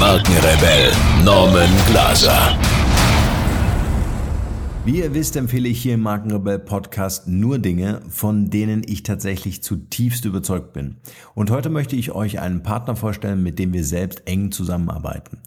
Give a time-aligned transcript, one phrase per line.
[0.00, 0.92] Markenrebell
[1.24, 2.56] Norman Glaser.
[4.84, 9.60] Wie ihr wisst, empfehle ich hier im Markenrebell Podcast nur Dinge, von denen ich tatsächlich
[9.64, 10.98] zutiefst überzeugt bin.
[11.34, 15.38] Und heute möchte ich euch einen Partner vorstellen, mit dem wir selbst eng zusammenarbeiten.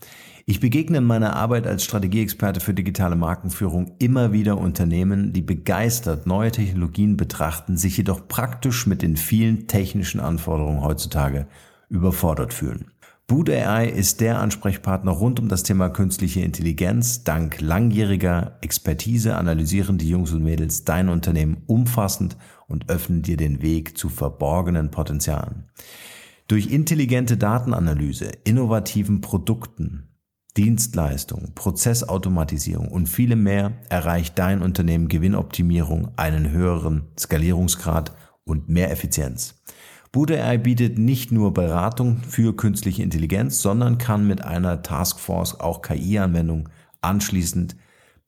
[0.46, 6.27] Ich begegne in meiner Arbeit als Strategieexperte für digitale Markenführung immer wieder Unternehmen, die begeistert
[6.27, 11.48] neue Technologien betrachten, sich jedoch praktisch mit den vielen technischen Anforderungen heutzutage
[11.88, 12.91] überfordert fühlen.
[13.31, 17.24] Boot AI ist der Ansprechpartner rund um das Thema künstliche Intelligenz.
[17.24, 22.35] Dank langjähriger Expertise analysieren die Jungs und Mädels dein Unternehmen umfassend
[22.68, 25.70] und öffnen dir den Weg zu verborgenen Potenzialen.
[26.49, 30.10] Durch intelligente Datenanalyse, innovativen Produkten,
[30.57, 39.63] Dienstleistungen, Prozessautomatisierung und viele mehr erreicht dein Unternehmen Gewinnoptimierung, einen höheren Skalierungsgrad und mehr Effizienz.
[40.12, 46.67] Bude bietet nicht nur Beratung für künstliche Intelligenz, sondern kann mit einer Taskforce auch KI-Anwendungen
[46.99, 47.77] anschließend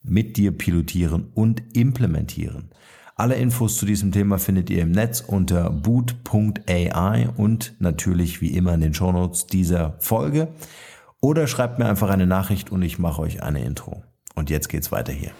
[0.01, 2.69] mit dir pilotieren und implementieren.
[3.15, 8.73] Alle Infos zu diesem Thema findet ihr im Netz unter boot.ai und natürlich wie immer
[8.73, 10.53] in den Shownotes dieser Folge.
[11.19, 14.03] Oder schreibt mir einfach eine Nachricht und ich mache euch eine Intro.
[14.35, 15.31] Und jetzt geht's weiter hier.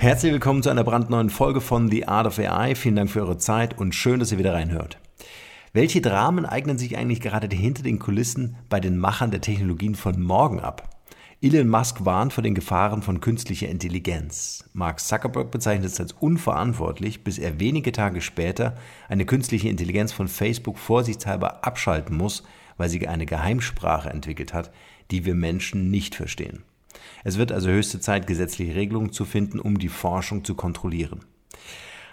[0.00, 2.74] Herzlich willkommen zu einer brandneuen Folge von The Art of AI.
[2.74, 4.98] Vielen Dank für eure Zeit und schön, dass ihr wieder reinhört.
[5.74, 10.22] Welche Dramen eignen sich eigentlich gerade hinter den Kulissen bei den Machern der Technologien von
[10.22, 10.88] morgen ab?
[11.42, 14.64] Elon Musk warnt vor den Gefahren von künstlicher Intelligenz.
[14.72, 18.78] Mark Zuckerberg bezeichnet es als unverantwortlich, bis er wenige Tage später
[19.10, 22.42] eine künstliche Intelligenz von Facebook vorsichtshalber abschalten muss,
[22.78, 24.70] weil sie eine Geheimsprache entwickelt hat,
[25.10, 26.62] die wir Menschen nicht verstehen.
[27.24, 31.20] Es wird also höchste Zeit, gesetzliche Regelungen zu finden, um die Forschung zu kontrollieren.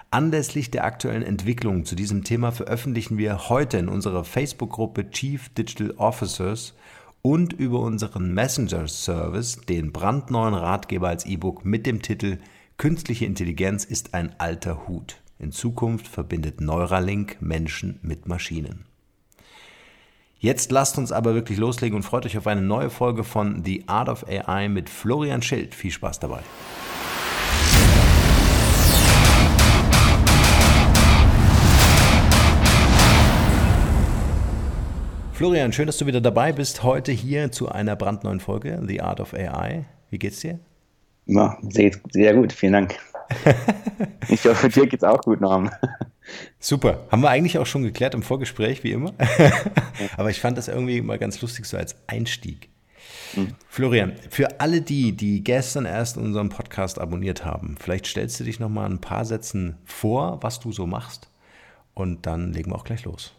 [0.10, 5.92] Anlässlich der aktuellen Entwicklungen zu diesem Thema veröffentlichen wir heute in unserer Facebook-Gruppe Chief Digital
[5.98, 6.74] Officers
[7.22, 12.38] und über unseren Messenger-Service den brandneuen Ratgeber als E-Book mit dem Titel
[12.78, 15.22] Künstliche Intelligenz ist ein alter Hut.
[15.40, 18.87] In Zukunft verbindet Neuralink Menschen mit Maschinen.
[20.40, 23.86] Jetzt lasst uns aber wirklich loslegen und freut euch auf eine neue Folge von The
[23.88, 25.74] Art of AI mit Florian Schild.
[25.74, 26.42] Viel Spaß dabei.
[35.34, 36.84] Florian, schön, dass du wieder dabei bist.
[36.84, 39.86] Heute hier zu einer brandneuen Folge, The Art of AI.
[40.12, 40.60] Wie geht's dir?
[41.26, 42.96] Ja, sehr, sehr gut, vielen Dank.
[44.30, 45.70] Ich hoffe, dir geht's auch gut, Norm.
[46.60, 47.06] Super.
[47.12, 49.14] Haben wir eigentlich auch schon geklärt im Vorgespräch, wie immer.
[50.18, 52.70] Aber ich fand das irgendwie mal ganz lustig, so als Einstieg.
[53.36, 53.56] Mhm.
[53.70, 58.60] Florian, für alle die, die gestern erst unseren Podcast abonniert haben, vielleicht stellst du dich
[58.60, 61.30] noch mal ein paar Sätzen vor, was du so machst.
[61.94, 63.34] Und dann legen wir auch gleich los.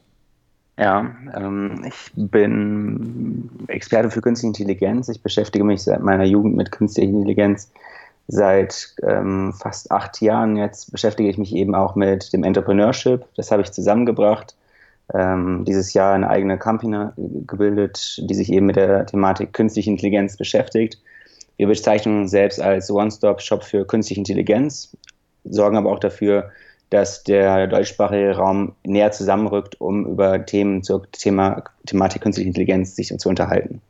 [0.78, 5.08] Ja, ähm, ich bin Experte für künstliche Intelligenz.
[5.08, 7.70] Ich beschäftige mich seit meiner Jugend mit künstlicher Intelligenz
[8.30, 13.24] Seit ähm, fast acht Jahren jetzt beschäftige ich mich eben auch mit dem Entrepreneurship.
[13.36, 14.54] Das habe ich zusammengebracht.
[15.14, 20.36] Ähm, dieses Jahr eine eigene Company gebildet, die sich eben mit der Thematik künstliche Intelligenz
[20.36, 21.00] beschäftigt.
[21.56, 24.94] Wir bezeichnen uns selbst als One-Stop-Shop für künstliche Intelligenz,
[25.44, 26.50] sorgen aber auch dafür,
[26.90, 33.16] dass der deutschsprachige Raum näher zusammenrückt, um über Themen zur Thema, Thematik künstliche Intelligenz sich
[33.16, 33.80] zu unterhalten.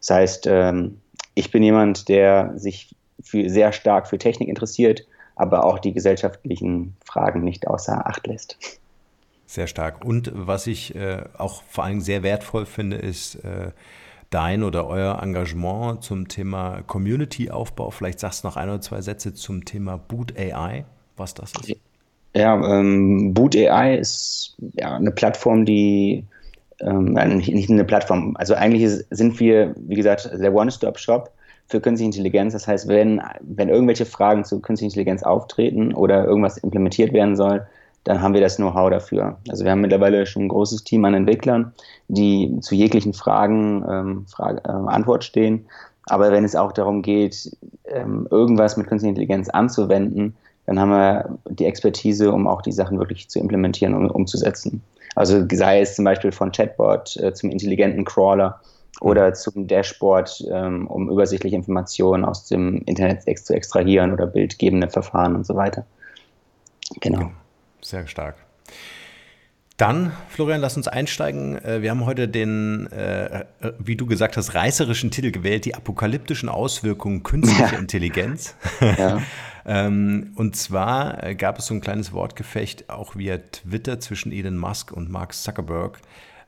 [0.00, 1.00] Das heißt, ähm,
[1.34, 6.96] ich bin jemand, der sich für, sehr stark für Technik interessiert, aber auch die gesellschaftlichen
[7.04, 8.56] Fragen nicht außer Acht lässt.
[9.46, 10.04] Sehr stark.
[10.04, 13.72] Und was ich äh, auch vor allem sehr wertvoll finde, ist äh,
[14.30, 17.90] dein oder euer Engagement zum Thema Community-Aufbau.
[17.90, 20.84] Vielleicht sagst du noch ein oder zwei Sätze zum Thema Boot AI,
[21.16, 21.76] was das ist.
[22.34, 26.24] Ja, ähm, Boot AI ist ja, eine Plattform, die
[26.80, 31.30] ähm, nicht eine Plattform, also eigentlich sind wir, wie gesagt, der One-Stop-Shop
[31.66, 32.52] für künstliche Intelligenz.
[32.52, 37.66] Das heißt, wenn, wenn irgendwelche Fragen zu künstlicher Intelligenz auftreten oder irgendwas implementiert werden soll,
[38.04, 39.38] dann haben wir das Know-how dafür.
[39.48, 41.72] Also wir haben mittlerweile schon ein großes Team an Entwicklern,
[42.08, 45.66] die zu jeglichen Fragen ähm, Frage, äh, Antwort stehen.
[46.06, 47.56] Aber wenn es auch darum geht,
[47.86, 52.98] ähm, irgendwas mit künstlicher Intelligenz anzuwenden, dann haben wir die Expertise, um auch die Sachen
[52.98, 54.82] wirklich zu implementieren und umzusetzen.
[55.14, 58.60] Also sei es zum Beispiel von Chatbot äh, zum intelligenten Crawler
[59.04, 65.36] oder zum Dashboard, ähm, um übersichtliche Informationen aus dem Internet zu extrahieren oder bildgebende Verfahren
[65.36, 65.84] und so weiter.
[67.02, 67.30] Genau.
[67.82, 68.36] Sehr stark.
[69.76, 71.62] Dann, Florian, lass uns einsteigen.
[71.62, 73.44] Äh, wir haben heute den, äh, äh,
[73.78, 77.78] wie du gesagt hast, reißerischen Titel gewählt, die apokalyptischen Auswirkungen künstlicher ja.
[77.78, 78.54] Intelligenz.
[78.80, 79.20] Ja.
[79.66, 84.92] ähm, und zwar gab es so ein kleines Wortgefecht auch via Twitter zwischen Elon Musk
[84.92, 86.00] und Mark Zuckerberg,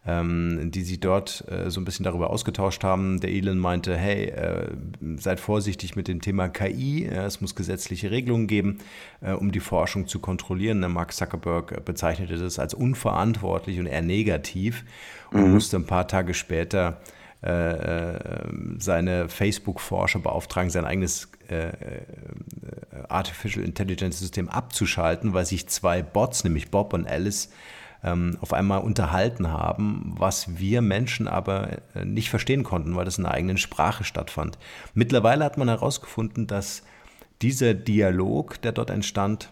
[0.07, 3.21] ähm, die sich dort äh, so ein bisschen darüber ausgetauscht haben.
[3.21, 4.69] Der Elon meinte, hey, äh,
[5.17, 8.79] seid vorsichtig mit dem Thema KI, äh, es muss gesetzliche Regelungen geben,
[9.21, 10.81] äh, um die Forschung zu kontrollieren.
[10.81, 14.85] Der Mark Zuckerberg bezeichnete das als unverantwortlich und eher negativ
[15.33, 15.55] und mhm.
[15.55, 17.01] musste ein paar Tage später
[17.43, 18.21] äh, äh,
[18.79, 21.29] seine Facebook-Forscher beauftragen, sein eigenes
[23.09, 27.51] Artificial Intelligence System abzuschalten, weil sich zwei Bots, nämlich Bob und Alice,
[28.03, 33.19] ähm, auf einmal unterhalten haben, was wir Menschen aber äh, nicht verstehen konnten, weil das
[33.19, 34.59] in einer eigenen Sprache stattfand.
[34.95, 36.83] Mittlerweile hat man herausgefunden, dass
[37.43, 39.51] dieser Dialog, der dort entstand,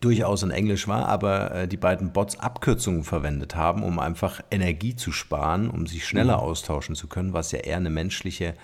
[0.00, 4.96] durchaus in Englisch war, aber äh, die beiden Bots Abkürzungen verwendet haben, um einfach Energie
[4.96, 6.42] zu sparen, um sich schneller mhm.
[6.42, 8.54] austauschen zu können, was ja eher eine menschliche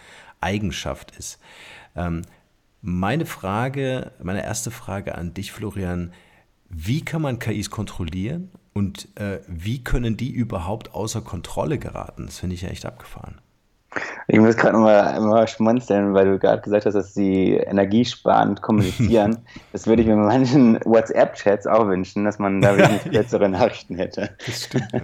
[0.41, 1.39] Eigenschaft ist.
[1.95, 2.23] Ähm,
[2.81, 6.13] meine Frage, meine erste Frage an dich, Florian,
[6.69, 12.27] wie kann man KIs kontrollieren und äh, wie können die überhaupt außer Kontrolle geraten?
[12.27, 13.41] Das finde ich ja echt abgefahren.
[14.27, 19.39] Ich muss gerade mal, mal schmunzeln, weil du gerade gesagt hast, dass sie energiesparend kommunizieren.
[19.73, 24.31] das würde ich mir manchen WhatsApp-Chats auch wünschen, dass man da wirklich kürzere Nachrichten hätte.
[24.47, 24.89] Das stimmt.
[24.93, 25.01] Ja.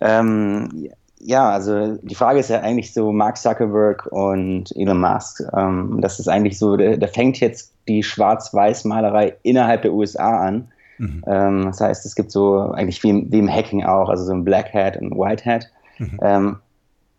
[0.20, 5.42] ähm, ja, also die Frage ist ja eigentlich so Mark Zuckerberg und Elon Musk.
[5.56, 10.68] Ähm, das ist eigentlich so, der fängt jetzt die Schwarz-Weiß-Malerei innerhalb der USA an.
[10.98, 11.24] Mhm.
[11.26, 14.44] Ähm, das heißt, es gibt so eigentlich wie, wie, im Hacking auch, also so ein
[14.44, 15.70] Black Hat und White Hat.
[15.98, 16.18] Mhm.
[16.22, 16.56] Ähm,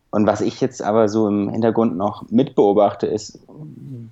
[0.10, 3.40] und was ich jetzt aber so im Hintergrund noch mitbeobachte, ist,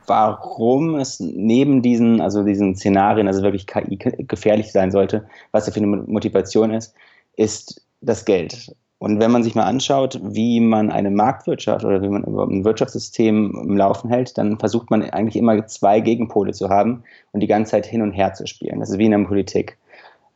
[0.06, 5.72] warum es neben diesen, also diesen Szenarien, also wirklich KI gefährlich sein sollte, was da
[5.72, 6.94] für eine Motivation ist,
[7.38, 8.76] ist das Geld.
[8.98, 12.64] Und wenn man sich mal anschaut, wie man eine Marktwirtschaft oder wie man überhaupt ein
[12.64, 17.04] Wirtschaftssystem im Laufen hält, dann versucht man eigentlich immer zwei Gegenpole zu haben
[17.34, 18.80] und die ganze Zeit hin und her zu spielen.
[18.80, 19.78] Das ist wie in der Politik,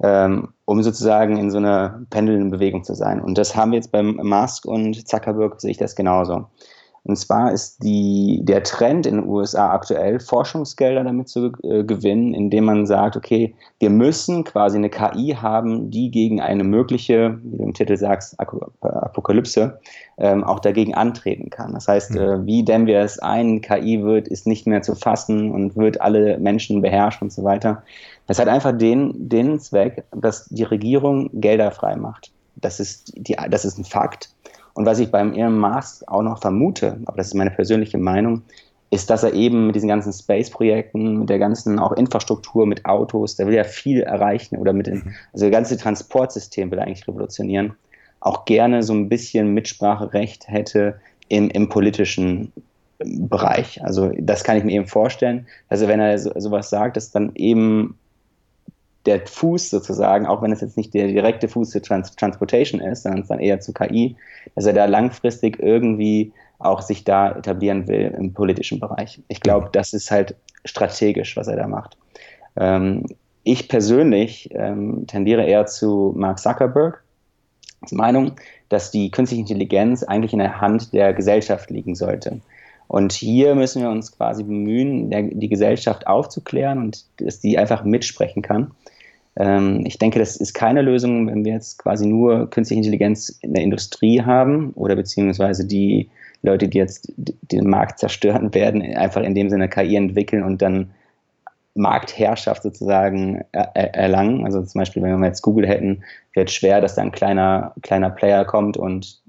[0.03, 3.21] ähm, um sozusagen in so einer pendelnden Bewegung zu sein.
[3.21, 6.47] Und das haben wir jetzt beim Musk und Zuckerberg, sehe ich das genauso.
[7.03, 12.33] Und zwar ist die, der Trend in den USA aktuell, Forschungsgelder damit zu äh, gewinnen,
[12.33, 17.57] indem man sagt, okay, wir müssen quasi eine KI haben, die gegen eine mögliche, wie
[17.57, 19.79] du im Titel sagst, Apokalypse,
[20.17, 21.73] ähm, auch dagegen antreten kann.
[21.73, 22.17] Das heißt, mhm.
[22.17, 26.01] äh, wie dämmen wir es ein, KI wird, ist nicht mehr zu fassen und wird
[26.01, 27.83] alle Menschen beherrschen und so weiter.
[28.27, 32.31] Das hat einfach den, den Zweck, dass die Regierung Gelder frei macht.
[32.57, 34.29] Das ist, die, das ist ein Fakt.
[34.79, 38.43] Und was ich beim Elon Musk auch noch vermute, aber das ist meine persönliche Meinung,
[38.91, 43.35] ist, dass er eben mit diesen ganzen Space-Projekten, mit der ganzen auch Infrastruktur, mit Autos,
[43.35, 45.15] da will er viel erreichen oder mit den, mhm.
[45.33, 47.73] also das ganze Transportsystem will er eigentlich revolutionieren,
[48.21, 52.53] auch gerne so ein bisschen Mitspracherecht hätte im, im politischen
[52.99, 53.83] Bereich.
[53.83, 57.11] Also das kann ich mir eben vorstellen, dass er, wenn er so, sowas sagt, dass
[57.11, 57.98] dann eben
[59.05, 63.03] der Fuß sozusagen, auch wenn es jetzt nicht der direkte Fuß zur Trans Transportation ist,
[63.03, 64.15] sondern es dann eher zu KI,
[64.55, 69.21] dass er da langfristig irgendwie auch sich da etablieren will im politischen Bereich.
[69.29, 71.97] Ich glaube, das ist halt strategisch, was er da macht.
[72.57, 73.05] Ähm,
[73.43, 77.03] ich persönlich ähm, tendiere eher zu Mark Zuckerberg.
[77.91, 78.33] Meinung,
[78.67, 82.41] dass die künstliche Intelligenz eigentlich in der Hand der Gesellschaft liegen sollte.
[82.89, 87.83] Und hier müssen wir uns quasi bemühen, der, die Gesellschaft aufzuklären und dass die einfach
[87.83, 88.71] mitsprechen kann.
[89.37, 93.53] Ähm, ich denke, das ist keine Lösung, wenn wir jetzt quasi nur künstliche Intelligenz in
[93.53, 96.09] der Industrie haben oder beziehungsweise die
[96.41, 100.89] Leute, die jetzt den Markt zerstören werden, einfach in dem Sinne KI entwickeln und dann
[101.75, 104.45] Marktherrschaft sozusagen er erlangen.
[104.45, 106.03] Also zum Beispiel, wenn wir jetzt Google hätten,
[106.33, 109.21] wäre es schwer, dass da ein kleiner, kleiner Player kommt und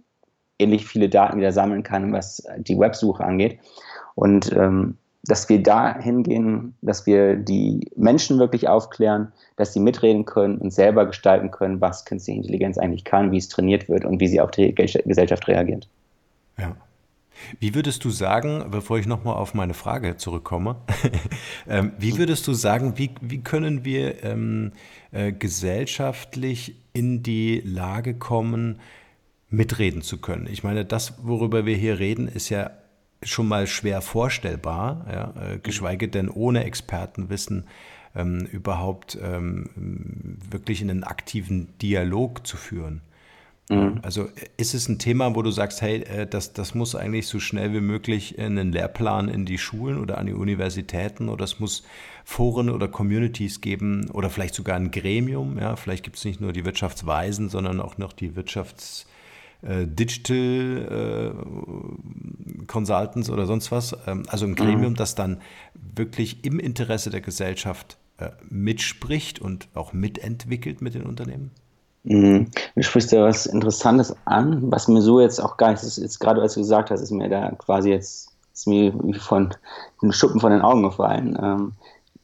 [0.60, 3.58] ähnlich viele Daten wieder sammeln kann, was die Websuche angeht.
[4.14, 10.24] Und ähm, dass wir da hingehen, dass wir die Menschen wirklich aufklären, dass sie mitreden
[10.24, 14.20] können und selber gestalten können, was künstliche Intelligenz eigentlich kann, wie es trainiert wird und
[14.20, 15.88] wie sie auf die Gesellschaft reagiert.
[16.58, 16.74] Ja.
[17.58, 20.76] Wie würdest du sagen, bevor ich nochmal auf meine Frage zurückkomme,
[21.68, 24.72] ähm, wie würdest du sagen, wie, wie können wir ähm,
[25.10, 28.80] äh, gesellschaftlich in die Lage kommen,
[29.50, 30.48] mitreden zu können?
[30.50, 32.70] Ich meine, das, worüber wir hier reden, ist ja
[33.22, 37.66] schon mal schwer vorstellbar, ja, äh, geschweige denn ohne Expertenwissen
[38.14, 43.02] ähm, überhaupt ähm, wirklich in einen aktiven Dialog zu führen.
[43.68, 44.00] Mhm.
[44.02, 47.38] Also ist es ein Thema, wo du sagst, hey, äh, das, das muss eigentlich so
[47.38, 51.60] schnell wie möglich in einen Lehrplan in die Schulen oder an die Universitäten oder es
[51.60, 51.84] muss
[52.24, 55.58] Foren oder Communities geben oder vielleicht sogar ein Gremium.
[55.58, 59.06] Ja, vielleicht gibt es nicht nur die Wirtschaftsweisen, sondern auch noch die Wirtschafts-
[59.62, 63.96] äh, Digital äh, Consultants oder sonst was.
[64.06, 64.96] Ähm, also ein Gremium, mhm.
[64.96, 65.40] das dann
[65.74, 71.50] wirklich im Interesse der Gesellschaft äh, mitspricht und auch mitentwickelt mit den Unternehmen?
[72.04, 72.48] Mhm.
[72.74, 76.18] Du sprichst ja was Interessantes an, was mir so jetzt auch gar nicht, ist jetzt
[76.18, 79.54] gerade als du gesagt hast, ist mir da quasi jetzt ist mir von
[80.02, 81.38] den Schuppen von den Augen gefallen.
[81.40, 81.72] Ähm,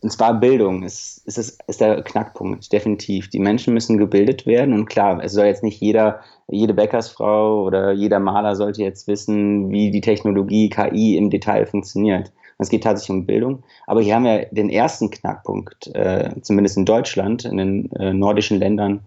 [0.06, 3.28] und zwar Bildung ist, ist, ist, ist der Knackpunkt, definitiv.
[3.28, 7.90] Die Menschen müssen gebildet werden und klar, es soll jetzt nicht jeder, jede Bäckersfrau oder
[7.90, 12.30] jeder Maler sollte jetzt wissen, wie die Technologie KI im Detail funktioniert.
[12.58, 13.64] Es geht tatsächlich um Bildung.
[13.88, 18.60] Aber hier haben wir den ersten Knackpunkt, äh, zumindest in Deutschland, in den äh, nordischen
[18.60, 19.00] Ländern,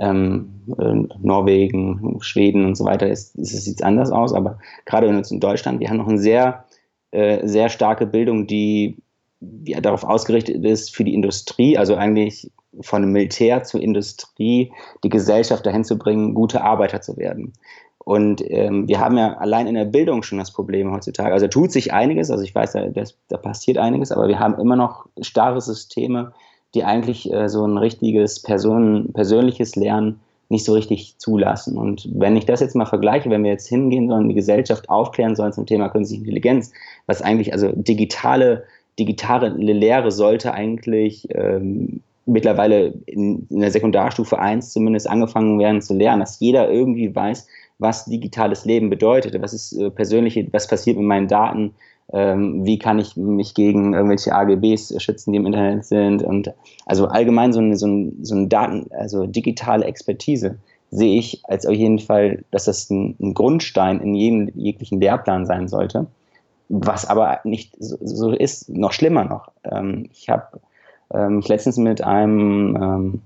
[0.00, 4.34] ähm, äh, Norwegen, Schweden und so weiter, ist, ist es jetzt anders aus.
[4.34, 6.66] Aber gerade in Deutschland, wir haben noch eine sehr,
[7.10, 8.98] äh, sehr starke Bildung, die
[9.64, 14.72] ja, darauf ausgerichtet ist, für die Industrie, also eigentlich von Militär zur Industrie,
[15.04, 17.52] die Gesellschaft dahin zu bringen, gute Arbeiter zu werden.
[18.04, 21.32] Und ähm, wir haben ja allein in der Bildung schon das Problem heutzutage.
[21.32, 24.58] Also tut sich einiges, also ich weiß, da, das, da passiert einiges, aber wir haben
[24.58, 26.32] immer noch starre Systeme,
[26.74, 31.78] die eigentlich äh, so ein richtiges Person, persönliches Lernen nicht so richtig zulassen.
[31.78, 35.34] Und wenn ich das jetzt mal vergleiche, wenn wir jetzt hingehen sollen, die Gesellschaft aufklären
[35.36, 36.72] sollen zum Thema künstliche Intelligenz,
[37.06, 38.64] was eigentlich, also digitale,
[38.98, 45.94] digitale Lehre sollte eigentlich ähm, mittlerweile in, in der Sekundarstufe 1 zumindest angefangen werden zu
[45.94, 47.46] lernen, dass jeder irgendwie weiß,
[47.78, 51.74] was digitales Leben bedeutet, was ist äh, persönliche, was passiert mit meinen Daten,
[52.12, 56.52] ähm, wie kann ich mich gegen irgendwelche AGBs schützen, die im Internet sind und
[56.86, 60.58] also allgemein so eine, so eine, so eine Daten, also digitale Expertise
[60.90, 65.46] sehe ich als auf jeden Fall, dass das ein, ein Grundstein in jedem jeglichen Lehrplan
[65.46, 66.06] sein sollte,
[66.72, 69.52] was aber nicht so, so ist, noch schlimmer noch.
[69.64, 70.60] Ähm, ich habe
[71.12, 73.22] ähm, mich letztens mit einem ähm,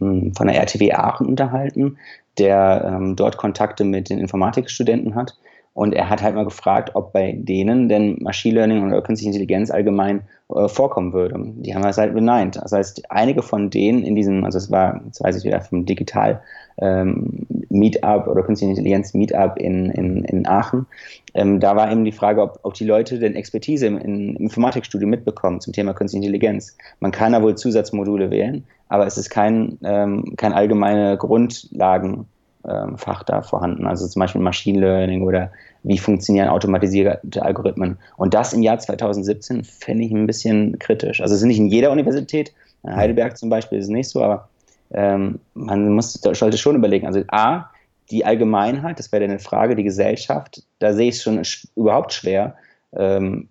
[0.00, 1.98] ähm von der RTW Aachen unterhalten,
[2.38, 5.38] der dort Kontakte mit den Informatikstudenten hat.
[5.76, 9.70] Und er hat halt mal gefragt, ob bei denen denn Machine Learning oder künstliche Intelligenz
[9.70, 11.38] allgemein äh, vorkommen würde.
[11.38, 12.56] Die haben das halt beneint.
[12.56, 15.84] Das heißt, einige von denen in diesem, also es war, jetzt weiß ich wieder, vom
[15.84, 16.40] Digital
[16.78, 20.86] ähm, Meetup oder künstliche Intelligenz Meetup in, in, in Aachen,
[21.34, 25.10] ähm, da war eben die Frage, ob, ob die Leute denn Expertise im, im Informatikstudium
[25.10, 26.78] mitbekommen zum Thema künstliche Intelligenz.
[27.00, 32.28] Man kann da wohl Zusatzmodule wählen, aber es ist kein, ähm, kein allgemeine Grundlagen
[32.68, 35.50] ähm, Fach da vorhanden, also zum Beispiel Machine Learning oder
[35.82, 37.98] wie funktionieren automatisierte Algorithmen.
[38.16, 41.20] Und das im Jahr 2017 fände ich ein bisschen kritisch.
[41.20, 44.22] Also es ist nicht in jeder Universität, in Heidelberg zum Beispiel ist es nicht so,
[44.22, 44.48] aber
[44.92, 47.70] ähm, man muss, sollte schon überlegen, also A,
[48.10, 51.42] die Allgemeinheit, das wäre eine Frage, die Gesellschaft, da sehe ich es schon
[51.74, 52.54] überhaupt schwer,
[52.92, 53.48] ähm,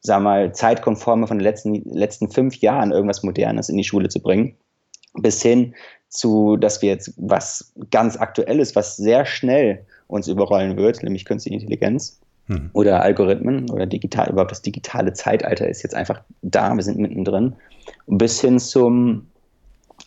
[0.00, 4.20] sag mal, zeitkonforme von den letzten, letzten fünf Jahren irgendwas Modernes in die Schule zu
[4.20, 4.56] bringen,
[5.14, 5.74] bis hin
[6.08, 11.56] zu, dass wir jetzt was ganz Aktuelles, was sehr schnell uns überrollen wird, nämlich künstliche
[11.60, 12.70] Intelligenz hm.
[12.72, 17.54] oder Algorithmen oder digital, überhaupt das digitale Zeitalter ist jetzt einfach da, wir sind mittendrin,
[18.06, 19.26] bis hin zum,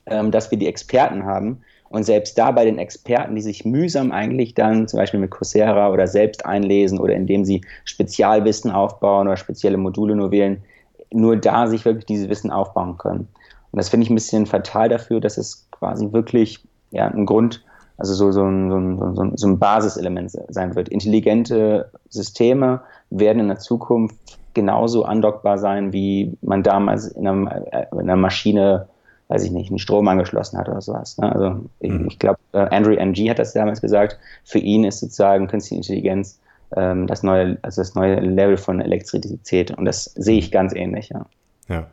[0.07, 4.11] ähm, dass wir die Experten haben und selbst da bei den Experten, die sich mühsam
[4.11, 9.37] eigentlich dann zum Beispiel mit Coursera oder selbst einlesen oder indem sie Spezialwissen aufbauen oder
[9.37, 10.63] spezielle Module nur wählen,
[11.11, 13.27] nur da sich wirklich dieses Wissen aufbauen können.
[13.71, 17.63] Und das finde ich ein bisschen fatal dafür, dass es quasi wirklich ja, ein Grund,
[17.97, 20.89] also so, so, ein, so, ein, so ein Basiselement sein wird.
[20.89, 27.99] Intelligente Systeme werden in der Zukunft genauso andockbar sein, wie man damals in einer, in
[27.99, 28.87] einer Maschine,
[29.29, 31.17] weiß ich nicht, einen Strom angeschlossen hat oder sowas.
[31.17, 31.33] Ne?
[31.33, 32.07] Also ich, mhm.
[32.07, 36.39] ich glaube, äh, Andrew Ng hat das damals gesagt, für ihn ist sozusagen künstliche Intelligenz
[36.75, 41.09] ähm, das neue, also das neue Level von Elektrizität und das sehe ich ganz ähnlich,
[41.09, 41.25] ja.
[41.69, 41.87] Ja.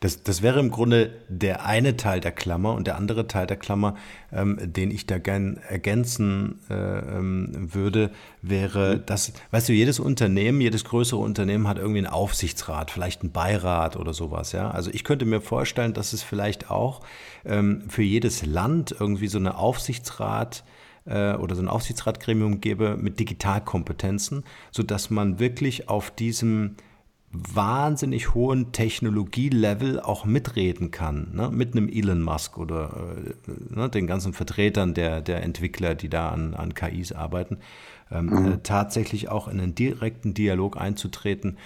[0.00, 3.56] Das, das wäre im Grunde der eine Teil der Klammer und der andere Teil der
[3.56, 3.94] Klammer,
[4.32, 8.10] ähm, den ich da gern ergänzen äh, ähm, würde,
[8.40, 9.06] wäre, mhm.
[9.06, 13.96] dass, weißt du, jedes Unternehmen, jedes größere Unternehmen hat irgendwie einen Aufsichtsrat, vielleicht einen Beirat
[13.96, 14.70] oder sowas, ja.
[14.70, 17.00] Also ich könnte mir vorstellen, dass es vielleicht auch
[17.44, 20.64] ähm, für jedes Land irgendwie so eine Aufsichtsrat
[21.04, 26.76] äh, oder so ein Aufsichtsratgremium gäbe mit Digitalkompetenzen, sodass man wirklich auf diesem
[27.32, 31.50] wahnsinnig hohen Technologielevel auch mitreden kann, ne?
[31.50, 33.16] mit einem Elon Musk oder
[33.48, 37.58] äh, ne, den ganzen Vertretern der, der Entwickler, die da an, an KIs arbeiten,
[38.10, 38.52] ähm, mhm.
[38.52, 41.56] äh, tatsächlich auch in einen direkten Dialog einzutreten,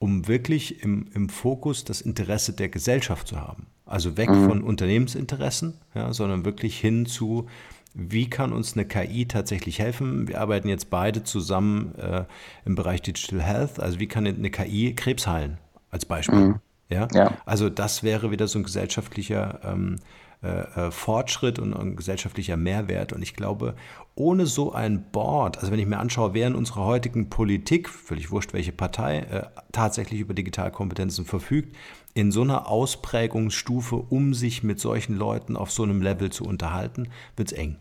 [0.00, 3.66] um wirklich im, im Fokus das Interesse der Gesellschaft zu haben.
[3.86, 4.48] Also weg mhm.
[4.48, 7.46] von Unternehmensinteressen, ja, sondern wirklich hin zu
[7.94, 10.28] wie kann uns eine KI tatsächlich helfen?
[10.28, 12.24] Wir arbeiten jetzt beide zusammen äh,
[12.64, 13.80] im Bereich Digital Health.
[13.80, 15.58] Also wie kann eine KI Krebs heilen,
[15.90, 16.38] als Beispiel?
[16.38, 16.60] Mhm.
[16.88, 17.08] Ja?
[17.12, 17.32] ja?
[17.44, 19.96] Also das wäre wieder so ein gesellschaftlicher ähm,
[20.40, 23.12] äh, äh, Fortschritt und ein gesellschaftlicher Mehrwert.
[23.12, 23.74] Und ich glaube,
[24.14, 28.30] ohne so ein Board, also wenn ich mir anschaue, wer in unserer heutigen Politik, völlig
[28.30, 29.42] wurscht, welche Partei, äh,
[29.72, 31.74] tatsächlich über Digitalkompetenzen verfügt,
[32.18, 37.10] in so einer Ausprägungsstufe, um sich mit solchen Leuten auf so einem Level zu unterhalten,
[37.36, 37.76] wird es eng.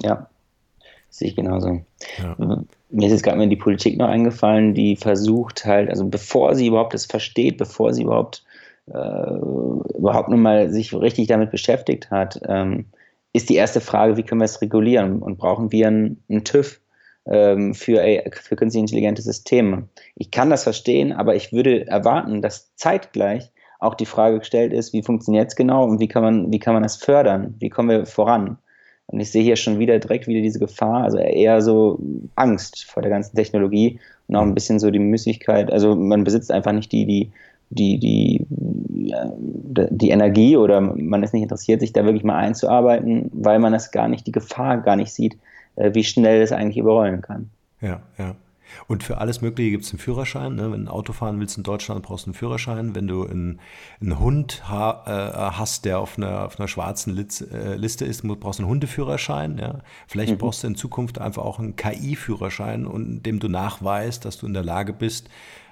[0.00, 0.30] Ja,
[1.10, 1.82] sehe ich genauso.
[2.16, 2.34] Ja.
[2.88, 6.68] Mir ist jetzt gerade mal die Politik noch eingefallen, die versucht halt, also bevor sie
[6.68, 8.42] überhaupt das versteht, bevor sie überhaupt
[8.86, 9.34] äh,
[9.98, 12.86] überhaupt nur mal sich richtig damit beschäftigt hat, ähm,
[13.34, 16.80] ist die erste Frage, wie können wir es regulieren und brauchen wir einen, einen TÜV
[17.26, 19.90] ähm, für, für künstlich intelligente Systeme?
[20.14, 24.92] Ich kann das verstehen, aber ich würde erwarten, dass zeitgleich auch die Frage gestellt ist,
[24.92, 27.54] wie funktioniert es genau und wie kann man, wie kann man das fördern?
[27.58, 28.58] Wie kommen wir voran?
[29.06, 31.98] Und ich sehe hier schon wieder direkt wieder diese Gefahr, also eher so
[32.34, 35.72] Angst vor der ganzen Technologie und auch ein bisschen so die Müßigkeit.
[35.72, 37.30] Also man besitzt einfach nicht die, die,
[37.70, 38.46] die, die,
[39.90, 43.92] die Energie oder man ist nicht interessiert, sich da wirklich mal einzuarbeiten, weil man das
[43.92, 45.38] gar nicht, die Gefahr gar nicht sieht,
[45.76, 47.48] äh, wie schnell es eigentlich überrollen kann.
[47.80, 48.34] Ja, ja.
[48.86, 50.54] Und für alles Mögliche gibt es einen Führerschein.
[50.54, 50.72] Ne?
[50.72, 52.94] Wenn du ein Auto fahren willst in Deutschland, brauchst du einen Führerschein.
[52.94, 53.60] Wenn du einen,
[54.00, 58.22] einen Hund ha, äh, hast, der auf einer, auf einer schwarzen Litz, äh, Liste ist,
[58.22, 59.58] brauchst du einen Hundeführerschein.
[59.58, 59.80] Ja?
[60.06, 60.38] Vielleicht mhm.
[60.38, 64.54] brauchst du in Zukunft einfach auch einen KI-Führerschein, in dem du nachweist, dass du in
[64.54, 65.28] der Lage bist,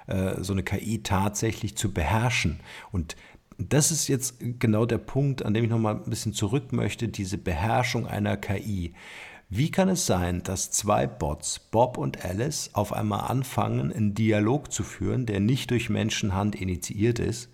[0.07, 2.59] äh, so eine KI tatsächlich zu beherrschen.
[2.91, 3.15] Und
[3.57, 7.37] das ist jetzt genau der Punkt, an dem ich nochmal ein bisschen zurück möchte, diese
[7.37, 8.93] Beherrschung einer KI.
[9.49, 14.73] Wie kann es sein, dass zwei Bots, Bob und Alice, auf einmal anfangen, einen Dialog
[14.73, 17.49] zu führen, der nicht durch Menschenhand initiiert ist,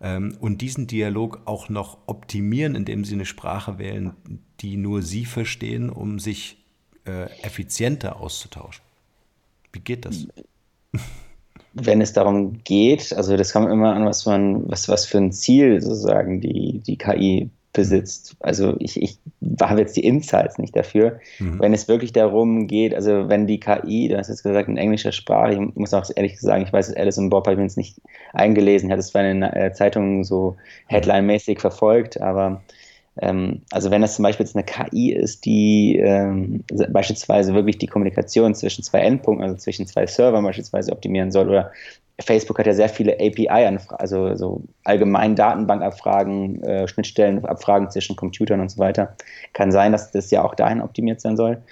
[0.00, 4.12] ähm, und diesen Dialog auch noch optimieren, indem sie eine Sprache wählen,
[4.60, 6.58] die nur sie verstehen, um sich
[7.06, 8.84] äh, effizienter auszutauschen?
[9.72, 10.26] Wie geht das?
[11.72, 15.32] Wenn es darum geht, also das kommt immer an, was man, was, was für ein
[15.32, 18.36] Ziel sozusagen die, die KI besitzt.
[18.40, 19.18] Also ich, ich
[19.60, 21.20] habe jetzt die Insights nicht dafür.
[21.38, 21.60] Mhm.
[21.60, 25.12] Wenn es wirklich darum geht, also wenn die KI, du hast jetzt gesagt in englischer
[25.12, 27.76] Sprache, ich muss auch ehrlich sagen, ich weiß, Alice und Bob habe ich mir jetzt
[27.76, 28.00] nicht
[28.32, 32.62] eingelesen, hat es zwar in den äh, Zeitungen so Headline-mäßig verfolgt, aber
[33.20, 37.86] ähm, also wenn das zum Beispiel jetzt eine KI ist, die ähm, beispielsweise wirklich die
[37.86, 41.72] Kommunikation zwischen zwei Endpunkten, also zwischen zwei Servern beispielsweise optimieren soll oder
[42.20, 48.70] Facebook hat ja sehr viele API-Anfragen, also so allgemein Datenbankabfragen, äh, Schnittstellenabfragen zwischen Computern und
[48.70, 49.14] so weiter.
[49.52, 51.62] Kann sein, dass das ja auch dahin optimiert sein soll.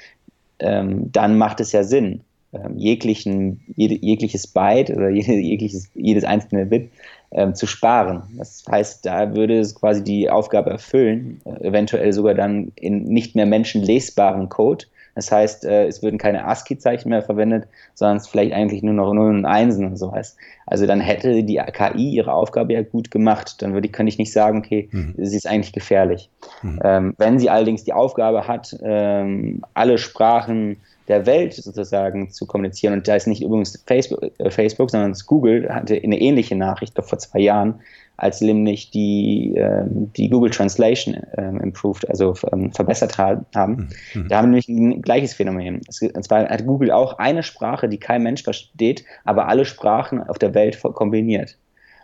[0.60, 6.66] Ähm, dann macht es ja Sinn, ähm, jeglichen, jede, jegliches Byte oder jegliches, jedes einzelne
[6.66, 6.90] Bit
[7.32, 8.22] ähm, zu sparen.
[8.38, 13.34] Das heißt, da würde es quasi die Aufgabe erfüllen, äh, eventuell sogar dann in nicht
[13.34, 18.52] mehr menschenlesbaren Code das heißt, äh, es würden keine ASCII-Zeichen mehr verwendet, sondern es vielleicht
[18.52, 20.36] eigentlich nur noch Nullen und Einsen und so heißt.
[20.66, 23.62] Also dann hätte die KI ihre Aufgabe ja gut gemacht.
[23.62, 25.14] Dann würde ich, könnte ich nicht sagen, okay, mhm.
[25.16, 26.28] sie ist eigentlich gefährlich.
[26.62, 26.80] Mhm.
[26.84, 30.76] Ähm, wenn sie allerdings die Aufgabe hat, ähm, alle Sprachen
[31.08, 32.92] der Welt sozusagen zu kommunizieren.
[32.92, 37.18] Und da ist nicht übrigens Facebook, äh, Facebook sondern Google hatte eine ähnliche Nachricht vor
[37.18, 37.80] zwei Jahren,
[38.16, 43.88] als nämlich die, äh, die Google Translation äh, improved, also ähm, verbessert ha haben.
[44.14, 44.28] Mhm.
[44.28, 45.82] Da haben wir nämlich ein gleiches Phänomen.
[45.88, 50.22] Es, und zwar hat Google auch eine Sprache, die kein Mensch versteht, aber alle Sprachen
[50.22, 51.58] auf der Welt kombiniert.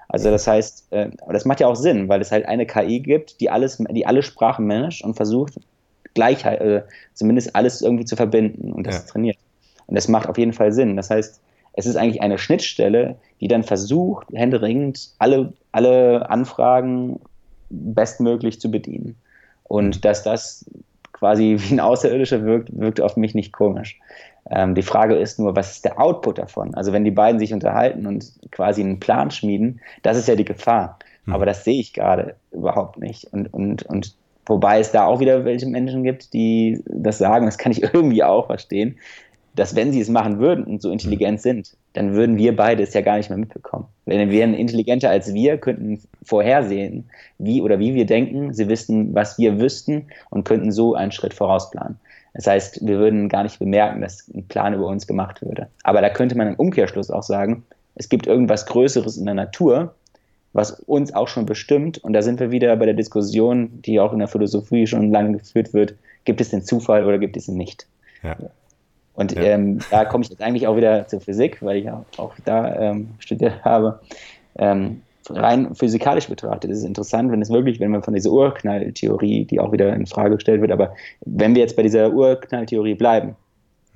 [0.09, 3.41] Also das heißt, äh, das macht ja auch Sinn, weil es halt eine KI gibt,
[3.41, 5.55] die alles, die alle Sprachen managt und versucht,
[6.15, 6.83] Gleichheit, äh,
[7.15, 9.13] zumindest alles irgendwie zu verbinden und das ja.
[9.13, 9.39] trainiert.
[9.87, 10.97] Und das macht auf jeden Fall Sinn.
[10.97, 11.41] Das heißt,
[11.75, 17.21] es ist eigentlich eine Schnittstelle, die dann versucht, händeringend alle, alle Anfragen
[17.71, 19.17] bestmöglich zu bedienen.
[19.65, 20.67] Und dass das
[21.13, 23.99] quasi wie ein Außerirdischer wirkt, wirkt auf mich nicht komisch.
[24.51, 26.75] Ähm, die Frage ist nur, was ist der Output davon?
[26.75, 30.45] Also wenn die beiden sich unterhalten und quasi einen Plan schmieden, das ist ja die
[30.45, 30.99] Gefahr.
[31.25, 31.35] Mhm.
[31.35, 33.33] Aber das sehe ich gerade überhaupt nicht.
[33.33, 34.15] Und, und, und
[34.47, 38.25] wobei es da auch wieder welche Menschen gibt, die das sagen, das kann ich irgendwie
[38.25, 38.99] auch verstehen,
[39.55, 41.43] dass wenn sie es machen würden und so intelligent mhm.
[41.43, 43.87] sind, dann würden wir beide es ja gar nicht mehr mitbekommen.
[44.07, 49.39] Wenn wir intelligenter als wir, könnten vorhersehen, wie oder wie wir denken, sie wissen, was
[49.39, 51.99] wir wüssten und könnten so einen Schritt vorausplanen.
[52.35, 55.69] Das heißt, wir würden gar nicht bemerken, dass ein Plan über uns gemacht würde.
[55.83, 57.63] Aber da könnte man im Umkehrschluss auch sagen,
[57.95, 59.95] es gibt irgendwas Größeres in der Natur,
[60.55, 61.99] was uns auch schon bestimmt.
[61.99, 65.39] Und da sind wir wieder bei der Diskussion, die auch in der Philosophie schon lange
[65.39, 67.87] geführt wird, gibt es den Zufall oder gibt es ihn nicht?
[68.23, 68.37] Ja.
[69.15, 69.43] Und ja.
[69.43, 72.75] ähm, da komme ich jetzt eigentlich auch wieder zur Physik, weil ich auch, auch da
[72.77, 74.01] ähm, studiert habe.
[74.57, 79.45] Ähm, rein physikalisch betrachtet ist es interessant, wenn es wirklich, wenn man von dieser Urknalltheorie,
[79.45, 80.95] die auch wieder in Frage gestellt wird, aber
[81.25, 83.37] wenn wir jetzt bei dieser Urknalltheorie bleiben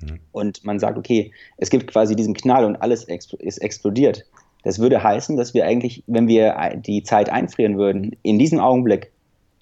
[0.01, 0.19] mhm.
[0.31, 4.25] und man sagt, okay, es gibt quasi diesen Knall und alles ist explodiert,
[4.63, 9.11] das würde heißen, dass wir eigentlich, wenn wir die Zeit einfrieren würden, in diesem Augenblick,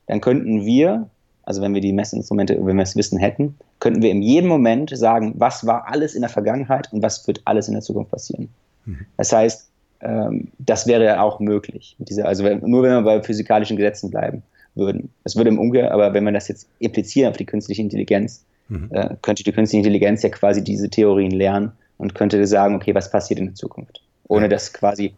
[0.07, 1.09] dann könnten wir
[1.45, 4.95] also wenn wir die Messinstrumente, wenn wir das Wissen hätten, könnten wir in jedem Moment
[4.95, 8.49] sagen, was war alles in der Vergangenheit und was wird alles in der Zukunft passieren.
[8.85, 9.05] Mhm.
[9.17, 9.69] Das heißt,
[10.01, 11.95] ähm, das wäre auch möglich.
[11.99, 14.43] Dieser, also wenn, nur wenn wir bei physikalischen Gesetzen bleiben
[14.75, 15.09] würden.
[15.23, 18.89] Das würde im Umkehr, aber wenn man das jetzt impliziert auf die künstliche Intelligenz, mhm.
[18.91, 23.09] äh, könnte die künstliche Intelligenz ja quasi diese Theorien lernen und könnte sagen, okay, was
[23.09, 24.01] passiert in der Zukunft?
[24.27, 24.49] Ohne ja.
[24.49, 25.13] dass quasi,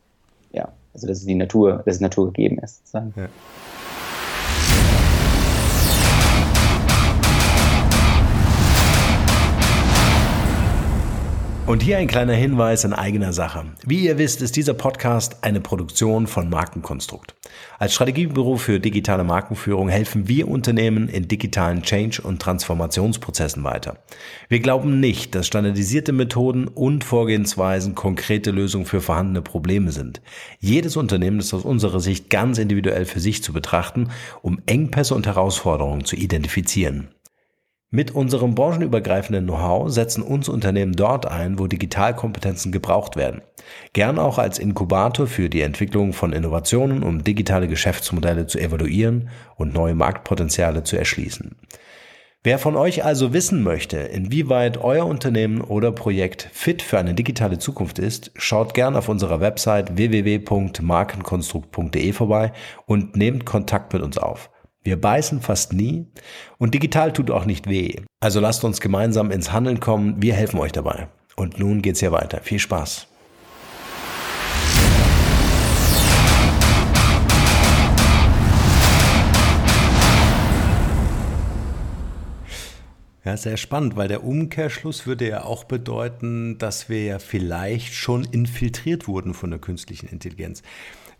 [0.51, 2.81] ja, also dass es die Natur, dass es Natur gegeben ist.
[2.93, 3.07] Ja.
[11.67, 13.65] Und hier ein kleiner Hinweis in eigener Sache.
[13.85, 17.35] Wie ihr wisst, ist dieser Podcast eine Produktion von Markenkonstrukt.
[17.77, 23.97] Als Strategiebüro für digitale Markenführung helfen wir Unternehmen in digitalen Change- und Transformationsprozessen weiter.
[24.47, 30.21] Wir glauben nicht, dass standardisierte Methoden und Vorgehensweisen konkrete Lösungen für vorhandene Probleme sind.
[30.61, 34.07] Jedes Unternehmen ist aus unserer Sicht ganz individuell für sich zu betrachten,
[34.41, 37.09] um Engpässe und Herausforderungen zu identifizieren.
[37.89, 43.41] Mit unserem branchenübergreifenden Know-how setzen uns Unternehmen dort ein, wo Digitalkompetenzen gebraucht werden.
[43.93, 49.73] Gern auch als Inkubator für die Entwicklung von Innovationen, um digitale Geschäftsmodelle zu evaluieren und
[49.73, 51.55] neue Marktpotenziale zu erschließen.
[52.43, 57.57] Wer von euch also wissen möchte, inwieweit euer Unternehmen oder Projekt fit für eine digitale
[57.57, 62.51] Zukunft ist, schaut gern auf unserer Website www.markenkonstrukt.de vorbei
[62.85, 64.49] und nehmt Kontakt mit uns auf.
[64.87, 66.05] Wir beißen fast nie
[66.59, 67.95] und digital tut auch nicht weh.
[68.21, 70.21] Also lasst uns gemeinsam ins Handeln kommen.
[70.21, 71.09] Wir helfen euch dabei.
[71.35, 72.39] Und nun geht's hier weiter.
[72.41, 73.05] Viel Spaß.
[83.25, 88.23] Ja, sehr spannend, weil der Umkehrschluss würde ja auch bedeuten, dass wir ja vielleicht schon
[88.23, 90.63] infiltriert wurden von der künstlichen Intelligenz.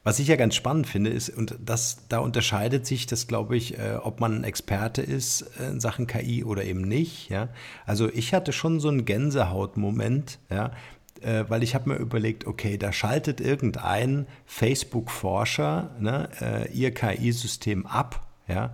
[0.08, 3.78] Was ich ja ganz spannend finde, ist, und das, da unterscheidet sich das, glaube ich,
[3.78, 7.28] äh, ob man ein Experte ist äh, in Sachen KI oder eben nicht.
[7.28, 7.50] Ja?
[7.86, 10.72] Also ich hatte schon so einen Gänsehautmoment, ja,
[11.20, 17.86] äh, weil ich habe mir überlegt, okay, da schaltet irgendein Facebook-Forscher ne, äh, ihr KI-System
[17.86, 18.74] ab, ja,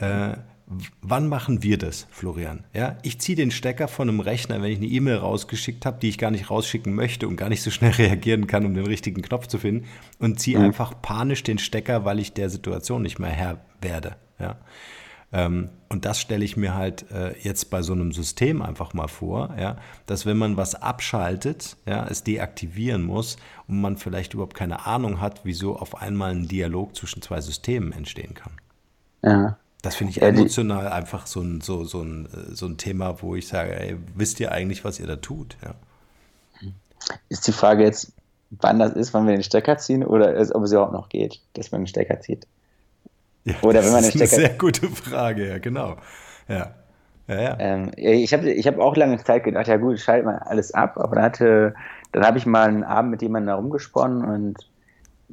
[0.00, 0.36] äh,
[1.00, 2.64] wann machen wir das, Florian?
[2.74, 6.08] Ja, ich ziehe den Stecker von einem Rechner, wenn ich eine E-Mail rausgeschickt habe, die
[6.08, 9.22] ich gar nicht rausschicken möchte und gar nicht so schnell reagieren kann, um den richtigen
[9.22, 9.86] Knopf zu finden,
[10.18, 10.66] und ziehe mhm.
[10.66, 14.16] einfach panisch den Stecker, weil ich der Situation nicht mehr Herr werde.
[14.38, 14.56] Ja.
[15.32, 19.08] Ähm, und das stelle ich mir halt äh, jetzt bei so einem System einfach mal
[19.08, 19.76] vor, ja,
[20.06, 25.20] dass wenn man was abschaltet, ja, es deaktivieren muss und man vielleicht überhaupt keine Ahnung
[25.20, 28.52] hat, wieso auf einmal ein Dialog zwischen zwei Systemen entstehen kann.
[29.22, 29.58] Ja.
[29.82, 33.36] Das finde ich emotional ja, einfach so ein, so, so, ein, so ein Thema, wo
[33.36, 35.56] ich sage, ey, wisst ihr eigentlich, was ihr da tut?
[35.62, 35.74] Ja.
[37.28, 38.12] Ist die Frage jetzt,
[38.50, 41.40] wann das ist, wann wir den Stecker ziehen oder ist, ob es überhaupt noch geht,
[41.54, 42.46] dass man den Stecker zieht?
[43.44, 44.24] Ja, oder wenn man den Stecker.
[44.24, 45.96] Das ist eine sehr gute Frage, ja, genau.
[46.48, 46.74] Ja.
[47.28, 47.56] Ja, ja.
[47.60, 50.96] Ähm, ich habe ich hab auch lange Zeit gedacht, ja gut, schalt mal alles ab,
[50.96, 51.74] aber dann, hatte,
[52.12, 54.56] dann habe ich mal einen Abend mit jemandem herumgesponnen und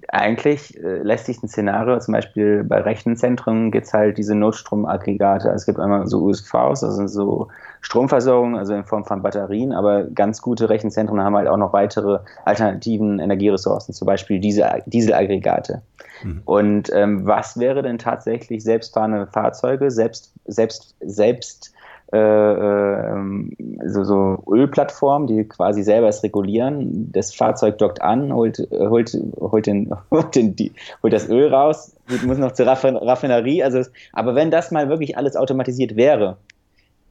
[0.10, 5.45] eigentlich äh, lässt sich ein Szenario, zum Beispiel bei Rechenzentren gibt es halt diese Notstromaggregate.
[5.45, 7.47] Also es gibt einmal so USVs, also so
[7.81, 12.19] Stromversorgung, also in Form von Batterien, aber ganz gute Rechenzentren haben halt auch noch weitere
[12.43, 15.81] alternativen Energieressourcen, zum Beispiel Diesel, Dieselaggregate.
[16.23, 16.41] Mhm.
[16.45, 21.75] Und ähm, was wäre denn tatsächlich selbstfahrende Fahrzeuge, selbst, selbst, selbst
[22.12, 27.12] so, so Ölplattformen, die quasi selber es regulieren.
[27.12, 31.96] Das Fahrzeug dockt an, holt, holt, holt, den, holt, den, die, holt das Öl raus,
[32.26, 33.63] muss noch zur Raffinerie.
[33.63, 33.82] Also,
[34.13, 36.38] aber wenn das mal wirklich alles automatisiert wäre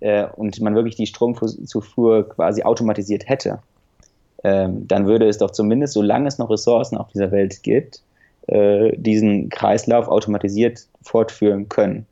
[0.00, 3.59] äh, und man wirklich die Stromzufuhr quasi automatisiert hätte,
[4.42, 8.00] äh, dann würde es doch zumindest, solange es noch Ressourcen auf dieser Welt gibt,
[8.46, 12.07] äh, diesen Kreislauf automatisiert fortführen können.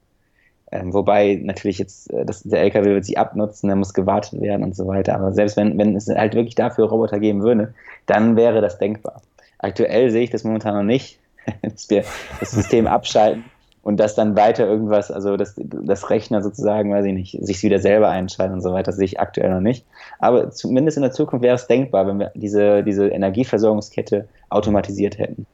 [0.73, 4.65] Ähm, wobei natürlich jetzt, äh, das, der LKW wird sich abnutzen, der muss gewartet werden
[4.65, 5.15] und so weiter.
[5.15, 7.75] Aber selbst wenn, wenn es halt wirklich dafür Roboter geben würde,
[8.07, 9.21] dann wäre das denkbar.
[9.59, 11.19] Aktuell sehe ich das momentan noch nicht,
[11.63, 12.05] dass wir
[12.41, 13.45] das System abschalten
[13.83, 17.79] und dass dann weiter irgendwas, also das, das Rechner sozusagen, weiß ich nicht, sich wieder
[17.79, 19.85] selber einschalten und so weiter, sehe ich aktuell noch nicht.
[20.19, 25.47] Aber zumindest in der Zukunft wäre es denkbar, wenn wir diese, diese Energieversorgungskette automatisiert hätten.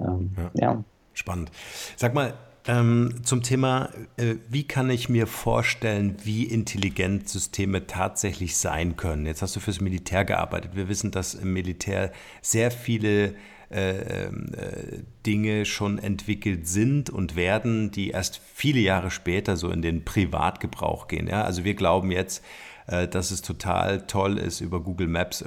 [0.00, 0.50] Ähm, ja.
[0.54, 0.84] ja.
[1.14, 1.52] Spannend.
[1.96, 2.32] Sag mal,
[2.66, 9.26] ähm, zum Thema, äh, wie kann ich mir vorstellen, wie intelligent Systeme tatsächlich sein können?
[9.26, 10.76] Jetzt hast du fürs Militär gearbeitet.
[10.76, 13.34] Wir wissen, dass im Militär sehr viele
[13.70, 19.70] äh, ähm, äh, Dinge schon entwickelt sind und werden, die erst viele Jahre später so
[19.70, 21.26] in den Privatgebrauch gehen.
[21.26, 21.42] Ja?
[21.42, 22.44] Also wir glauben jetzt,
[22.86, 25.46] dass es total toll ist, über Google Maps äh,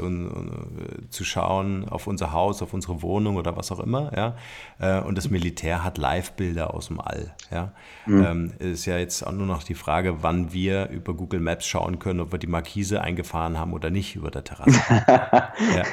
[1.10, 4.12] zu schauen auf unser Haus, auf unsere Wohnung oder was auch immer.
[4.16, 4.36] Ja?
[4.80, 7.34] Äh, und das Militär hat Live-Bilder aus dem All.
[7.52, 7.74] Ja?
[8.06, 8.26] Mhm.
[8.26, 12.00] Ähm, ist ja jetzt auch nur noch die Frage, wann wir über Google Maps schauen
[12.00, 14.80] können, ob wir die Markise eingefahren haben oder nicht über der Terrasse.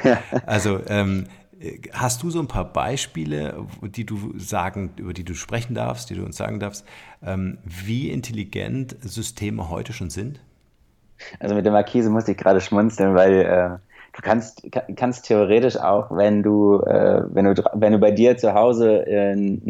[0.03, 0.19] ja.
[0.45, 1.25] Also ähm,
[1.93, 6.15] Hast du so ein paar Beispiele, die du sagen, über die du sprechen darfst, die
[6.15, 6.85] du uns sagen darfst,
[7.21, 10.41] ähm, wie intelligent Systeme heute schon sind?
[11.39, 13.69] Also mit der Markise musste ich gerade schmunzeln, weil äh,
[14.15, 18.53] du kannst, kannst theoretisch auch, wenn du, äh, wenn du, wenn du bei dir zu
[18.53, 19.61] Hause einen,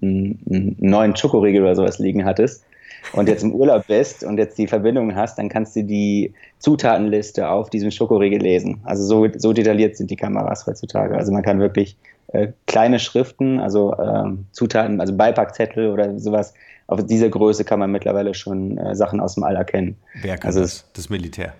[0.00, 2.64] einen neuen Schokoriegel oder sowas liegen hattest,
[3.12, 7.48] und jetzt im Urlaub bist und jetzt die Verbindung hast, dann kannst du die Zutatenliste
[7.48, 8.80] auf diesem Schokoriegel lesen.
[8.84, 11.16] Also so, so detailliert sind die Kameras heutzutage.
[11.16, 11.96] Also man kann wirklich
[12.28, 16.54] äh, kleine Schriften, also ähm, Zutaten, also Beipackzettel oder sowas,
[16.86, 19.96] auf dieser Größe kann man mittlerweile schon äh, Sachen aus dem All erkennen.
[20.22, 20.90] Wer kann also das?
[20.94, 21.54] Das Militär.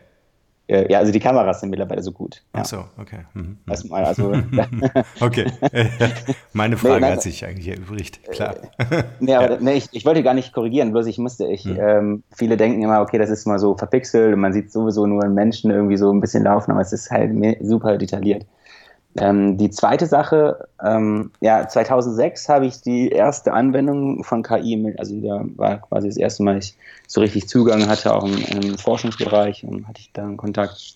[0.69, 2.43] Äh, ja, also die Kameras sind mittlerweile so gut.
[2.55, 2.61] Ja.
[2.61, 3.21] Ach so, okay.
[3.33, 3.57] Mhm.
[3.67, 4.35] Erstmal, also,
[5.21, 5.47] okay.
[6.53, 8.57] Meine Frage nee, nein, hat sich eigentlich erübrigt, klar.
[8.77, 9.59] Äh, nee, aber ja.
[9.61, 11.79] nee, ich, ich wollte gar nicht korrigieren, bloß ich musste, ich, mhm.
[11.81, 15.25] ähm, viele denken immer, okay, das ist mal so verpixelt und man sieht sowieso nur
[15.25, 18.45] einen Menschen irgendwie so ein bisschen laufen, aber es ist halt super detailliert.
[19.21, 25.21] Ähm, die zweite Sache, ähm, ja, 2006 habe ich die erste Anwendung von KI also
[25.21, 26.77] da war quasi das erste Mal, ich
[27.07, 30.95] so richtig Zugang hatte, auch im, im Forschungsbereich, und hatte ich da einen Kontakt.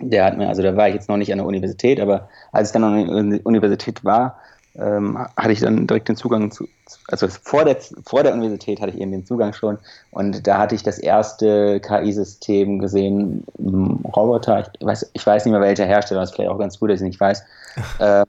[0.00, 2.68] Der hat mir, also da war ich jetzt noch nicht an der Universität, aber als
[2.68, 4.38] ich dann an der Universität war,
[4.76, 6.66] ähm, hatte ich dann direkt den Zugang zu,
[7.08, 9.78] also vor der, vor der Universität hatte ich eben den Zugang schon
[10.10, 15.60] und da hatte ich das erste KI-System gesehen, Roboter, ich weiß, ich weiß nicht mehr
[15.60, 17.42] welcher Hersteller, das ist vielleicht auch ganz gut, dass ich nicht weiß.
[18.00, 18.24] ähm,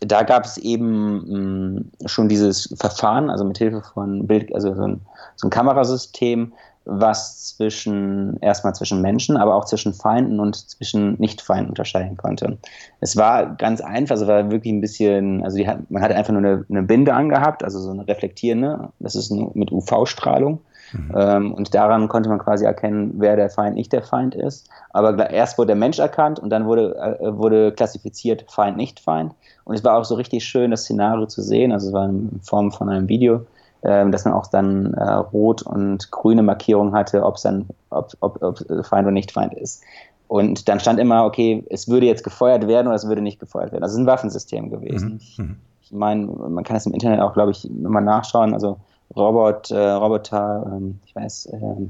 [0.00, 4.82] da gab es eben mh, schon dieses Verfahren, also mit Hilfe von Bild, also so
[4.82, 5.00] ein,
[5.36, 6.52] so ein Kamerasystem,
[6.84, 12.58] was zwischen erstmal zwischen Menschen, aber auch zwischen Feinden und zwischen Nicht-Feinden unterscheiden konnte.
[13.00, 16.42] Es war ganz einfach, es war wirklich ein bisschen, also hat, man hatte einfach nur
[16.42, 20.60] eine, eine, Binde angehabt, also so eine reflektierende, das ist mit UV-Strahlung.
[20.92, 21.12] Mhm.
[21.16, 24.68] Ähm, und daran konnte man quasi erkennen, wer der Feind nicht der Feind ist.
[24.90, 29.34] Aber erst wurde der Mensch erkannt und dann wurde, äh, wurde klassifiziert Feind, nicht Feind.
[29.64, 31.72] Und es war auch so richtig schön, das Szenario zu sehen.
[31.72, 33.46] Also es war in Form von einem Video
[33.82, 38.40] dass man auch dann äh, rot und grüne Markierung hatte, ob es dann, ob, ob,
[38.42, 39.82] ob Feind oder nicht Feind ist.
[40.28, 43.72] Und dann stand immer, okay, es würde jetzt gefeuert werden oder es würde nicht gefeuert
[43.72, 43.82] werden.
[43.82, 45.20] Also es ist ein Waffensystem gewesen.
[45.36, 45.44] Mhm.
[45.44, 45.56] mhm.
[45.82, 48.54] Ich meine, man kann es im Internet auch, glaube ich, immer nachschauen.
[48.54, 48.78] Also
[49.14, 51.86] Robot, äh, Roboter, ähm, ich weiß, äh,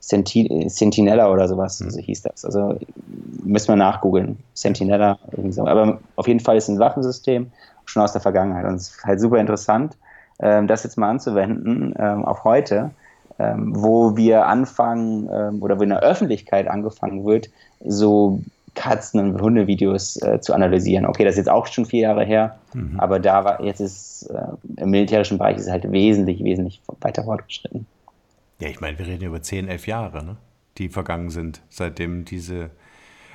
[0.00, 1.90] Sentinella oder sowas, mhm.
[1.90, 2.44] so hieß das.
[2.44, 2.76] Also
[3.44, 4.38] müssen wir nachgoogeln.
[4.54, 5.64] Sentinella, irgendwie so.
[5.66, 7.52] Aber auf jeden Fall ist es ein Waffensystem,
[7.84, 8.64] schon aus der Vergangenheit.
[8.64, 10.07] Und es ist halt super interessant ähm,
[10.38, 12.92] das jetzt mal anzuwenden ähm, auf heute,
[13.38, 17.50] ähm, wo wir anfangen ähm, oder wo in der Öffentlichkeit angefangen wird,
[17.84, 18.40] so
[18.74, 21.06] Katzen- und Hundevideos äh, zu analysieren.
[21.06, 22.98] Okay, das ist jetzt auch schon vier Jahre her, mhm.
[22.98, 27.24] aber da war jetzt ist äh, im militärischen Bereich ist es halt wesentlich, wesentlich weiter
[27.24, 27.86] fortgeschritten.
[28.60, 30.36] Ja, ich meine, wir reden über zehn, elf Jahre, ne?
[30.78, 32.70] die vergangen sind, seitdem diese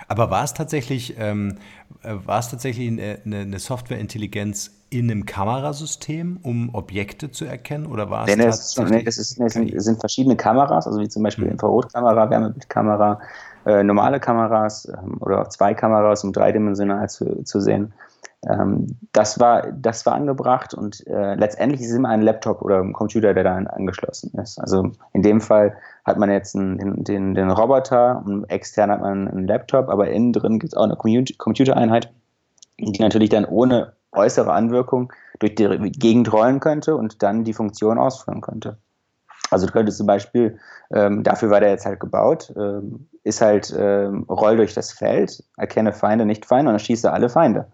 [0.08, 1.58] aber war es tatsächlich, ähm,
[2.04, 7.88] äh, war es tatsächlich eine, eine Softwareintelligenz in einem Kamerasystem, um Objekte zu erkennen?
[7.88, 11.10] Oder war es nee, das, nee, das, ist, das sind, sind, verschiedene Kameras, also wie
[11.10, 11.54] zum Beispiel hm.
[11.54, 13.20] Infrarotkamera, Wärmebildkamera,
[13.66, 17.94] äh, normale Kameras ähm, oder auch zwei Kameras, um dreidimensional zu, zu sehen.
[18.50, 22.80] Ähm, das, war, das war angebracht und äh, letztendlich ist es immer ein Laptop oder
[22.80, 24.60] ein Computer, der da angeschlossen ist.
[24.60, 29.28] Also in dem Fall hat man jetzt einen, den, den, Roboter und extern hat man
[29.28, 30.98] einen Laptop, aber innen drin gibt es auch eine
[31.38, 32.12] Computereinheit,
[32.80, 37.98] die natürlich dann ohne äußere Anwirkung durch die Gegend rollen könnte und dann die Funktion
[37.98, 38.78] ausführen könnte.
[39.52, 40.58] Also du könntest zum Beispiel,
[40.92, 45.44] ähm, dafür war der jetzt halt gebaut, ähm, ist halt ähm, roll durch das Feld,
[45.58, 47.68] erkenne Feinde, nicht Feinde und dann schieße alle Feinde.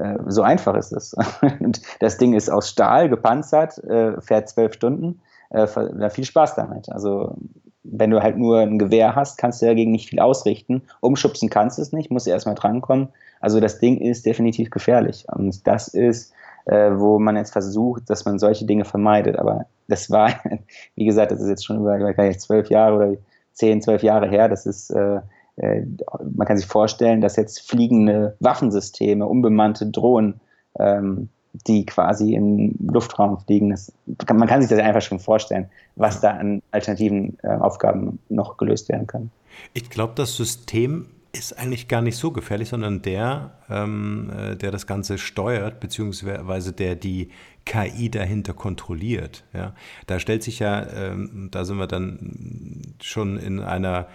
[0.00, 1.14] Äh, so einfach ist es.
[1.60, 5.20] und das Ding ist aus Stahl gepanzert, äh, fährt zwölf Stunden.
[5.50, 5.66] Äh,
[6.10, 6.90] viel Spaß damit.
[6.90, 7.36] Also
[7.82, 10.82] wenn du halt nur ein Gewehr hast, kannst du dagegen nicht viel ausrichten.
[11.00, 13.08] Umschubsen kannst du es nicht, musst erstmal drankommen.
[13.40, 15.26] Also das Ding ist definitiv gefährlich.
[15.32, 16.32] Und das ist
[16.66, 19.36] wo man jetzt versucht, dass man solche Dinge vermeidet.
[19.36, 20.30] Aber das war,
[20.94, 23.16] wie gesagt, das ist jetzt schon über, über zwölf Jahre oder
[23.54, 24.48] zehn, zwölf Jahre her.
[24.48, 25.20] Das ist, äh,
[25.60, 30.40] man kann sich vorstellen, dass jetzt fliegende Waffensysteme, unbemannte Drohnen,
[30.78, 31.28] ähm,
[31.66, 33.92] die quasi im Luftraum fliegen, das,
[34.32, 38.88] man kann sich das einfach schon vorstellen, was da an alternativen äh, Aufgaben noch gelöst
[38.88, 39.30] werden können.
[39.74, 44.70] Ich glaube, das System ist eigentlich gar nicht so gefährlich, sondern der, ähm, äh, der
[44.70, 47.30] das Ganze steuert, beziehungsweise der die
[47.66, 49.44] KI dahinter kontrolliert.
[49.52, 49.74] Ja?
[50.06, 54.06] Da stellt sich ja, ähm, da sind wir dann schon in einer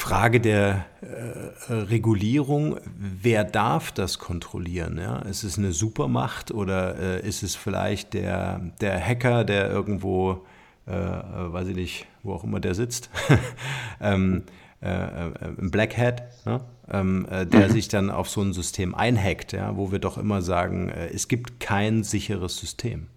[0.00, 4.96] Frage der äh, Regulierung, wer darf das kontrollieren?
[4.96, 5.18] Ja?
[5.22, 10.46] Ist es eine Supermacht oder äh, ist es vielleicht der, der Hacker, der irgendwo,
[10.86, 13.10] äh, äh weiß ich nicht, wo auch immer der sitzt,
[14.00, 14.44] ähm,
[14.80, 16.60] äh, äh, ein Black Hat, ne?
[16.88, 20.42] ähm, äh, der sich dann auf so ein System einhackt, ja, wo wir doch immer
[20.42, 23.08] sagen, äh, es gibt kein sicheres System.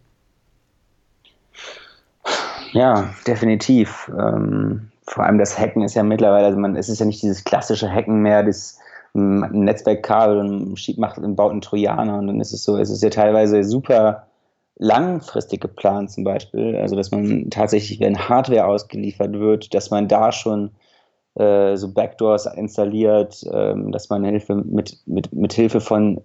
[2.71, 4.11] Ja, definitiv.
[4.17, 7.43] Ähm, vor allem das Hacken ist ja mittlerweile, also man, es ist ja nicht dieses
[7.43, 8.79] klassische Hacken mehr, das
[9.13, 12.89] ein Netzwerkkabel und schiebt macht und baut einen Trojaner und dann ist es so, es
[12.89, 14.27] ist ja teilweise super
[14.77, 20.31] langfristig geplant zum Beispiel, also dass man tatsächlich, wenn Hardware ausgeliefert wird, dass man da
[20.31, 20.71] schon
[21.35, 26.21] äh, so Backdoors installiert, ähm, dass man Hilfe mit, mit, mit Hilfe von,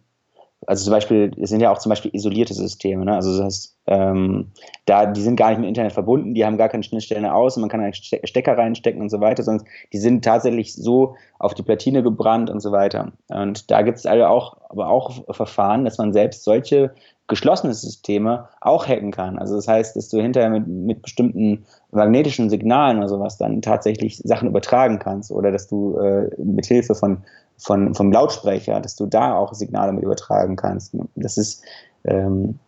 [0.65, 3.17] also zum Beispiel, es sind ja auch zum Beispiel isolierte Systeme, ne?
[3.17, 4.51] also das heißt, ähm,
[4.85, 7.69] da, die sind gar nicht mit Internet verbunden, die haben gar keine Schnittstellen aus man
[7.69, 12.03] kann einen Stecker reinstecken und so weiter, sondern die sind tatsächlich so auf die Platine
[12.03, 13.13] gebrannt und so weiter.
[13.29, 16.95] Und da gibt es alle auch, aber auch Verfahren, dass man selbst solche
[17.29, 19.39] geschlossene Systeme auch hacken kann.
[19.39, 24.19] Also das heißt, dass du hinterher mit, mit bestimmten magnetischen Signalen oder sowas dann tatsächlich
[24.19, 27.25] Sachen übertragen kannst oder dass du äh, mit Hilfe von,
[27.57, 30.97] von vom Lautsprecher, dass du da auch Signale mit übertragen kannst.
[31.17, 31.65] Das ist
[32.05, 32.59] ähm,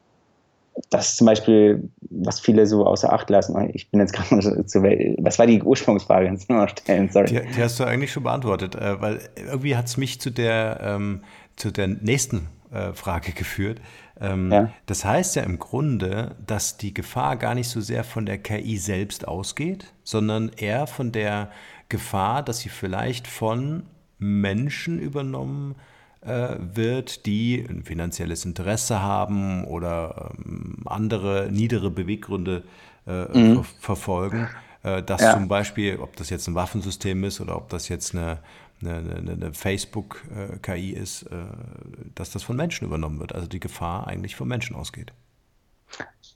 [0.91, 3.71] das ist zum Beispiel, was viele so außer Acht lassen.
[3.75, 6.37] Ich bin jetzt gerade zu, was war die Ursprungsfrage?
[6.49, 7.11] Du noch stellen?
[7.11, 7.27] Sorry.
[7.27, 10.81] Die, die, hast du eigentlich schon beantwortet, äh, weil irgendwie hat es mich zu der,
[10.83, 11.23] ähm,
[11.57, 13.81] zu der nächsten äh, Frage geführt.
[14.21, 14.73] Ähm, ja.
[14.87, 18.77] Das heißt ja im Grunde, dass die Gefahr gar nicht so sehr von der KI
[18.77, 21.51] selbst ausgeht, sondern eher von der
[21.89, 23.85] Gefahr, dass sie vielleicht von
[24.19, 32.65] Menschen übernommen äh, wird, die ein finanzielles Interesse haben oder ähm, andere niedere Beweggründe
[33.07, 33.63] äh, mhm.
[33.63, 34.49] ver verfolgen.
[34.83, 35.33] Äh, dass ja.
[35.33, 38.39] zum Beispiel, ob das jetzt ein Waffensystem ist oder ob das jetzt eine
[38.81, 41.35] eine, eine, Facebook-KI ist, äh,
[42.15, 43.35] dass das von Menschen übernommen wird.
[43.35, 45.13] Also die Gefahr eigentlich vom Menschen ausgeht.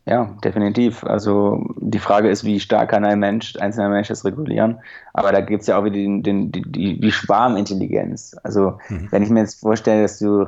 [0.07, 1.05] Ja, definitiv.
[1.05, 4.81] Also die Frage ist, wie stark kann ein Mensch, einzelner Mensch das regulieren?
[5.13, 8.37] Aber da gibt es ja auch wieder den, den, die, die Schwarmintelligenz.
[8.43, 9.09] Also mhm.
[9.11, 10.47] wenn ich mir jetzt vorstelle, dass du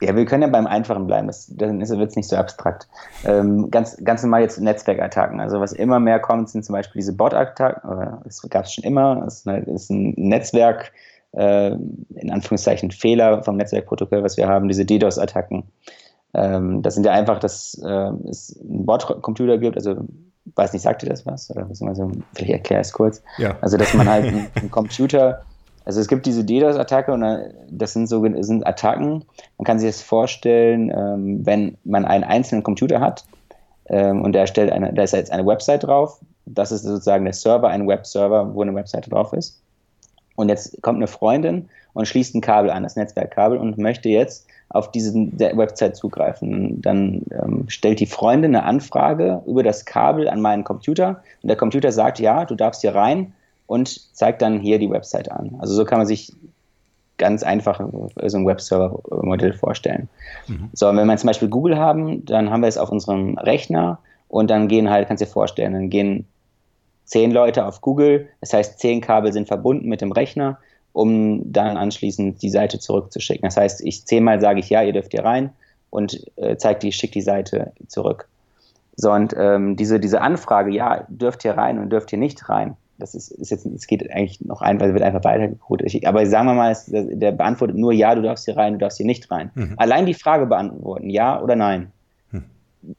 [0.00, 2.88] ja, wir können ja beim Einfachen bleiben, das, dann wird es nicht so abstrakt.
[3.24, 5.40] Ähm, ganz, ganz normal jetzt Netzwerkattacken.
[5.40, 9.22] Also was immer mehr kommt, sind zum Beispiel diese Bot-Attacken, das gab es schon immer,
[9.24, 10.92] das ist ein Netzwerk,
[11.32, 15.64] äh, in Anführungszeichen Fehler vom Netzwerkprotokoll, was wir haben, diese DDoS-Attacken.
[16.34, 19.96] Ähm, das sind ja einfach, dass äh, es einen Bot-Computer gibt, also
[20.56, 21.50] weiß nicht, sagt ihr das was?
[21.50, 23.22] Oder was so, vielleicht erkläre ich es kurz.
[23.38, 23.56] Ja.
[23.60, 25.42] Also, dass man halt einen, einen Computer
[25.84, 27.24] also es gibt diese DDoS-Attacke und
[27.70, 29.24] das sind so sind Attacken.
[29.58, 33.24] Man kann sich das vorstellen, ähm, wenn man einen einzelnen Computer hat
[33.86, 36.20] ähm, und da stellt eine, da ist jetzt eine Website drauf.
[36.46, 39.60] Das ist sozusagen der Server, ein Webserver, wo eine Website drauf ist.
[40.36, 44.46] Und jetzt kommt eine Freundin und schließt ein Kabel an, das Netzwerkkabel, und möchte jetzt
[44.74, 46.82] auf diese Website zugreifen.
[46.82, 51.56] Dann ähm, stellt die Freundin eine Anfrage über das Kabel an meinen Computer und der
[51.56, 53.32] Computer sagt, ja, du darfst hier rein
[53.66, 55.54] und zeigt dann hier die Website an.
[55.60, 56.32] Also so kann man sich
[57.18, 60.08] ganz einfach so ein Webserver-Modell vorstellen.
[60.48, 60.70] Mhm.
[60.72, 64.50] So, wenn wir zum Beispiel Google haben, dann haben wir es auf unserem Rechner und
[64.50, 66.26] dann gehen halt, kannst du dir vorstellen, dann gehen
[67.04, 70.58] zehn Leute auf Google, das heißt, zehn Kabel sind verbunden mit dem Rechner,
[70.94, 73.42] um dann anschließend die Seite zurückzuschicken.
[73.42, 75.50] Das heißt, ich zehnmal sage ich, ja, ihr dürft hier rein
[75.90, 78.28] und äh, zeigt die, schickt die Seite zurück.
[78.96, 82.76] So, und ähm, diese, diese Anfrage, ja, dürft hier rein und dürft hier nicht rein,
[82.98, 86.06] das ist, ist jetzt, es geht eigentlich noch ein, weil es wird einfach weitergecodet.
[86.06, 88.98] Aber sagen wir mal, es, der beantwortet nur ja, du darfst hier rein, du darfst
[88.98, 89.50] hier nicht rein.
[89.54, 89.74] Mhm.
[89.78, 91.90] Allein die Frage beantworten, ja oder nein,
[92.30, 92.44] mhm.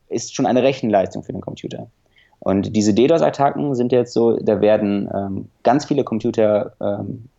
[0.09, 1.87] ist schon eine Rechenleistung für den Computer.
[2.39, 7.29] Und diese DDoS-Attacken sind jetzt so, da werden ähm, ganz viele Computer ähm,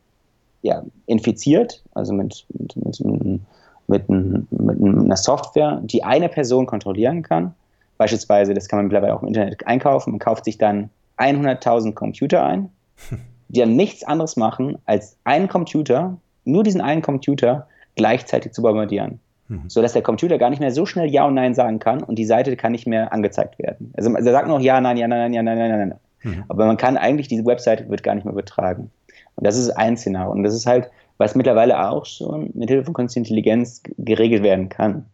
[0.62, 7.54] ja, infiziert, also mit, mit, mit, mit, mit einer Software, die eine Person kontrollieren kann.
[7.98, 10.10] Beispielsweise, das kann man mittlerweile auch im Internet einkaufen.
[10.10, 12.70] Man kauft sich dann 100.000 Computer ein,
[13.48, 19.20] die dann nichts anderes machen, als einen Computer, nur diesen einen Computer, gleichzeitig zu bombardieren.
[19.48, 19.68] Mhm.
[19.68, 22.18] So dass der Computer gar nicht mehr so schnell Ja und Nein sagen kann und
[22.18, 23.92] die Seite kann nicht mehr angezeigt werden.
[23.96, 25.98] Also er sagt noch Ja, Nein, Ja, Nein, Ja, Nein, Nein, Nein, Nein.
[26.22, 26.44] Mhm.
[26.48, 28.90] Aber man kann eigentlich, diese Webseite wird gar nicht mehr übertragen.
[29.36, 30.32] Und das ist ein Szenario.
[30.32, 34.68] Und das ist halt, was mittlerweile auch schon mit Hilfe von Künstlicher Intelligenz geregelt werden
[34.68, 35.06] kann.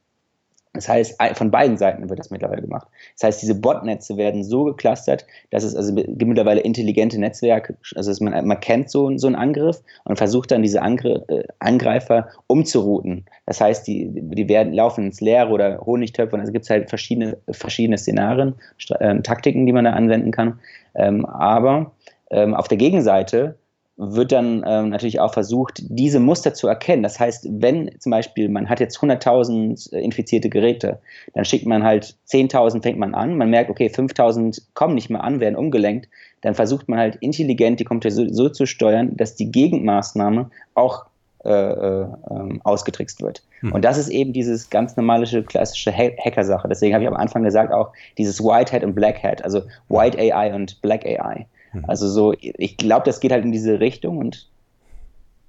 [0.74, 2.88] Das heißt, von beiden Seiten wird das mittlerweile gemacht.
[3.16, 8.24] Das heißt, diese Botnetze werden so geclustert, dass es also gibt mittlerweile intelligente Netzwerke, also
[8.24, 13.26] man, man kennt so, so einen Angriff und versucht dann diese Angr äh, Angreifer umzurouten.
[13.44, 16.88] Das heißt, die, die werden, laufen ins Leere oder Honigtöpfe und also gibt es halt
[16.88, 18.54] verschiedene, verschiedene Szenarien,
[18.98, 20.58] äh, Taktiken, die man da anwenden kann.
[20.94, 21.92] Ähm, aber
[22.30, 23.58] ähm, auf der Gegenseite
[23.96, 27.02] wird dann ähm, natürlich auch versucht, diese Muster zu erkennen.
[27.02, 30.98] Das heißt, wenn zum Beispiel man hat jetzt 100.000 äh, infizierte Geräte,
[31.34, 35.22] dann schickt man halt 10.000 fängt man an, man merkt, okay, 5.000 kommen nicht mehr
[35.22, 36.08] an, werden umgelenkt,
[36.40, 41.04] dann versucht man halt intelligent die Computer so, so zu steuern, dass die Gegenmaßnahme auch
[41.44, 43.42] äh, äh, ähm, ausgetrickst wird.
[43.60, 43.72] Hm.
[43.72, 46.68] Und das ist eben dieses ganz normale klassische Hacker-Sache.
[46.68, 50.16] Deswegen habe ich am Anfang gesagt auch dieses White Hat und Black Hat, also White
[50.18, 51.46] AI und Black AI.
[51.72, 51.84] Mhm.
[51.86, 54.48] Also so, ich glaube, das geht halt in diese Richtung und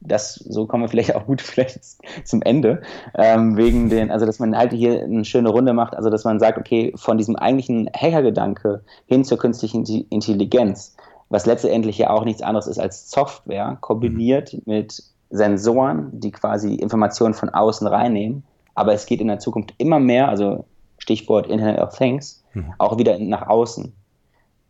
[0.05, 1.80] das, so kommen wir vielleicht auch gut vielleicht
[2.24, 2.82] zum Ende,
[3.15, 6.39] ähm, wegen den, also dass man halt hier eine schöne Runde macht, also dass man
[6.39, 10.95] sagt, okay, von diesem eigentlichen Hackergedanke hin zur künstlichen Intelligenz,
[11.30, 14.61] was letztendlich ja auch nichts anderes ist als Software, kombiniert mhm.
[14.65, 18.43] mit Sensoren, die quasi Informationen von außen reinnehmen,
[18.76, 20.65] aber es geht in der Zukunft immer mehr, also
[20.99, 22.74] Stichwort Internet of Things, mhm.
[22.78, 23.93] auch wieder nach außen.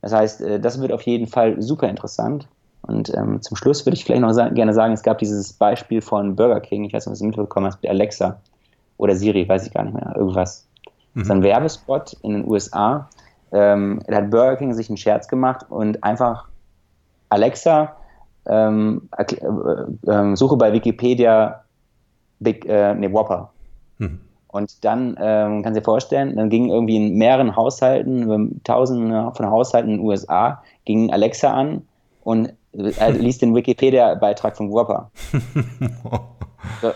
[0.03, 2.47] Das heißt, äh, das wird auf jeden Fall super interessant.
[2.81, 6.01] Und ähm, zum Schluss würde ich vielleicht noch sagen, gerne sagen, es gab dieses Beispiel
[6.01, 8.41] von Burger King, ich weiß nicht, was du mitbekommen hast, mit Alexa
[8.97, 10.67] oder Siri, weiß ich gar nicht mehr, irgendwas.
[11.13, 11.21] Mhm.
[11.21, 13.09] Ist ein Werbespot in den USA.
[13.53, 16.49] Ähm, da hat Burger King sich einen Scherz gemacht und einfach
[17.29, 17.95] Alexa,
[18.45, 21.63] ähm, äh, äh, suche bei Wikipedia
[22.41, 23.51] Big, äh, nee, Whopper.
[23.99, 24.19] Mhm.
[24.53, 29.89] Und dann ähm, kann sich vorstellen, dann ging irgendwie in mehreren Haushalten, tausenden von Haushalten
[29.89, 31.81] in den USA, ging Alexa an
[32.23, 35.09] und er liest den Wikipedia-Beitrag von Whopper.
[36.83, 36.91] so,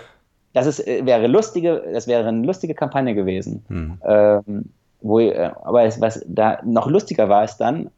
[0.53, 3.65] das ist, äh, wäre lustige, das wäre eine lustige Kampagne gewesen.
[3.69, 3.97] Hm.
[4.05, 4.65] Ähm,
[5.01, 7.89] wo, äh, aber es, was da noch lustiger war es dann,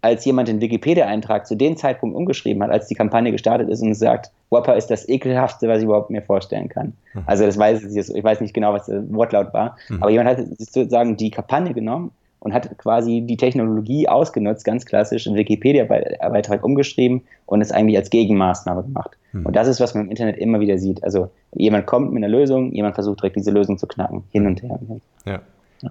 [0.00, 3.94] als jemand den Wikipedia-Eintrag zu dem Zeitpunkt umgeschrieben hat, als die Kampagne gestartet ist und
[3.94, 6.94] sagt, Whopper ist das ekelhaftste, was ich überhaupt mir vorstellen kann.
[7.14, 7.22] Mhm.
[7.26, 10.02] Also das weiß ich jetzt, ich weiß nicht genau, was der Wortlaut war, mhm.
[10.02, 15.26] aber jemand hat sozusagen die Kampagne genommen und hat quasi die Technologie ausgenutzt, ganz klassisch,
[15.26, 19.16] einen Wikipedia-Beitrag umgeschrieben und es eigentlich als Gegenmaßnahme gemacht.
[19.32, 19.46] Mhm.
[19.46, 21.02] Und das ist, was man im Internet immer wieder sieht.
[21.02, 24.62] Also jemand kommt mit einer Lösung, jemand versucht direkt diese Lösung zu knacken, hin und
[24.62, 24.78] her.
[25.24, 25.40] Ja.
[25.82, 25.90] ja.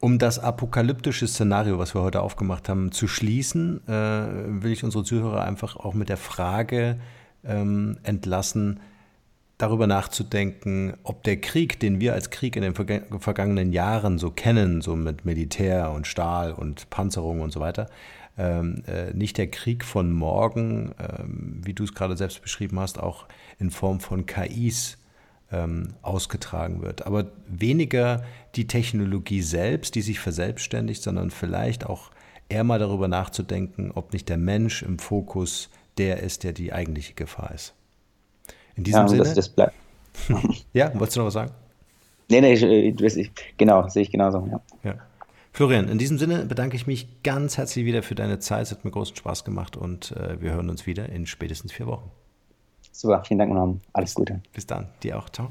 [0.00, 3.92] Um das apokalyptische Szenario, was wir heute aufgemacht haben, zu schließen, äh,
[4.62, 6.98] will ich unsere Zuhörer einfach auch mit der Frage
[7.44, 8.80] ähm, entlassen,
[9.58, 14.80] darüber nachzudenken, ob der Krieg, den wir als Krieg in den vergangenen Jahren so kennen,
[14.82, 17.88] so mit Militär und Stahl und Panzerung und so weiter,
[18.36, 22.98] ähm, äh, nicht der Krieg von morgen, ähm, wie du es gerade selbst beschrieben hast,
[22.98, 23.26] auch
[23.58, 24.98] in Form von KIs
[25.52, 27.06] ähm, ausgetragen wird.
[27.06, 28.22] Aber weniger
[28.54, 32.10] die Technologie selbst, die sich verselbstständigt, sondern vielleicht auch
[32.48, 37.14] eher mal darüber nachzudenken, ob nicht der Mensch im Fokus der ist, der die eigentliche
[37.14, 37.74] Gefahr ist.
[38.76, 39.22] In diesem ja, Sinne.
[39.22, 39.74] Das, das bleibt.
[40.72, 41.52] ja, wolltest du noch was sagen?
[42.30, 44.46] Nee, nee, ich, ich, genau, sehe ich genauso.
[44.50, 44.60] Ja.
[44.82, 44.94] ja.
[45.52, 48.62] Florian, in diesem Sinne bedanke ich mich ganz herzlich wieder für deine Zeit.
[48.62, 51.86] Es hat mir großen Spaß gemacht und äh, wir hören uns wieder in spätestens vier
[51.86, 52.10] Wochen.
[52.96, 53.80] Super, vielen Dank, Norm.
[53.92, 54.40] Alles Gute.
[54.52, 54.86] Bis dann.
[55.02, 55.28] Dir auch.
[55.28, 55.48] Ciao.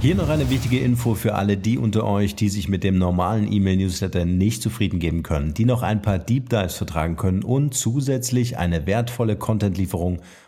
[0.00, 3.50] Hier noch eine wichtige Info für alle die unter euch, die sich mit dem normalen
[3.50, 8.58] E-Mail-Newsletter nicht zufrieden geben können, die noch ein paar Deep Dives vertragen können und zusätzlich
[8.58, 10.18] eine wertvolle Content-Lieferung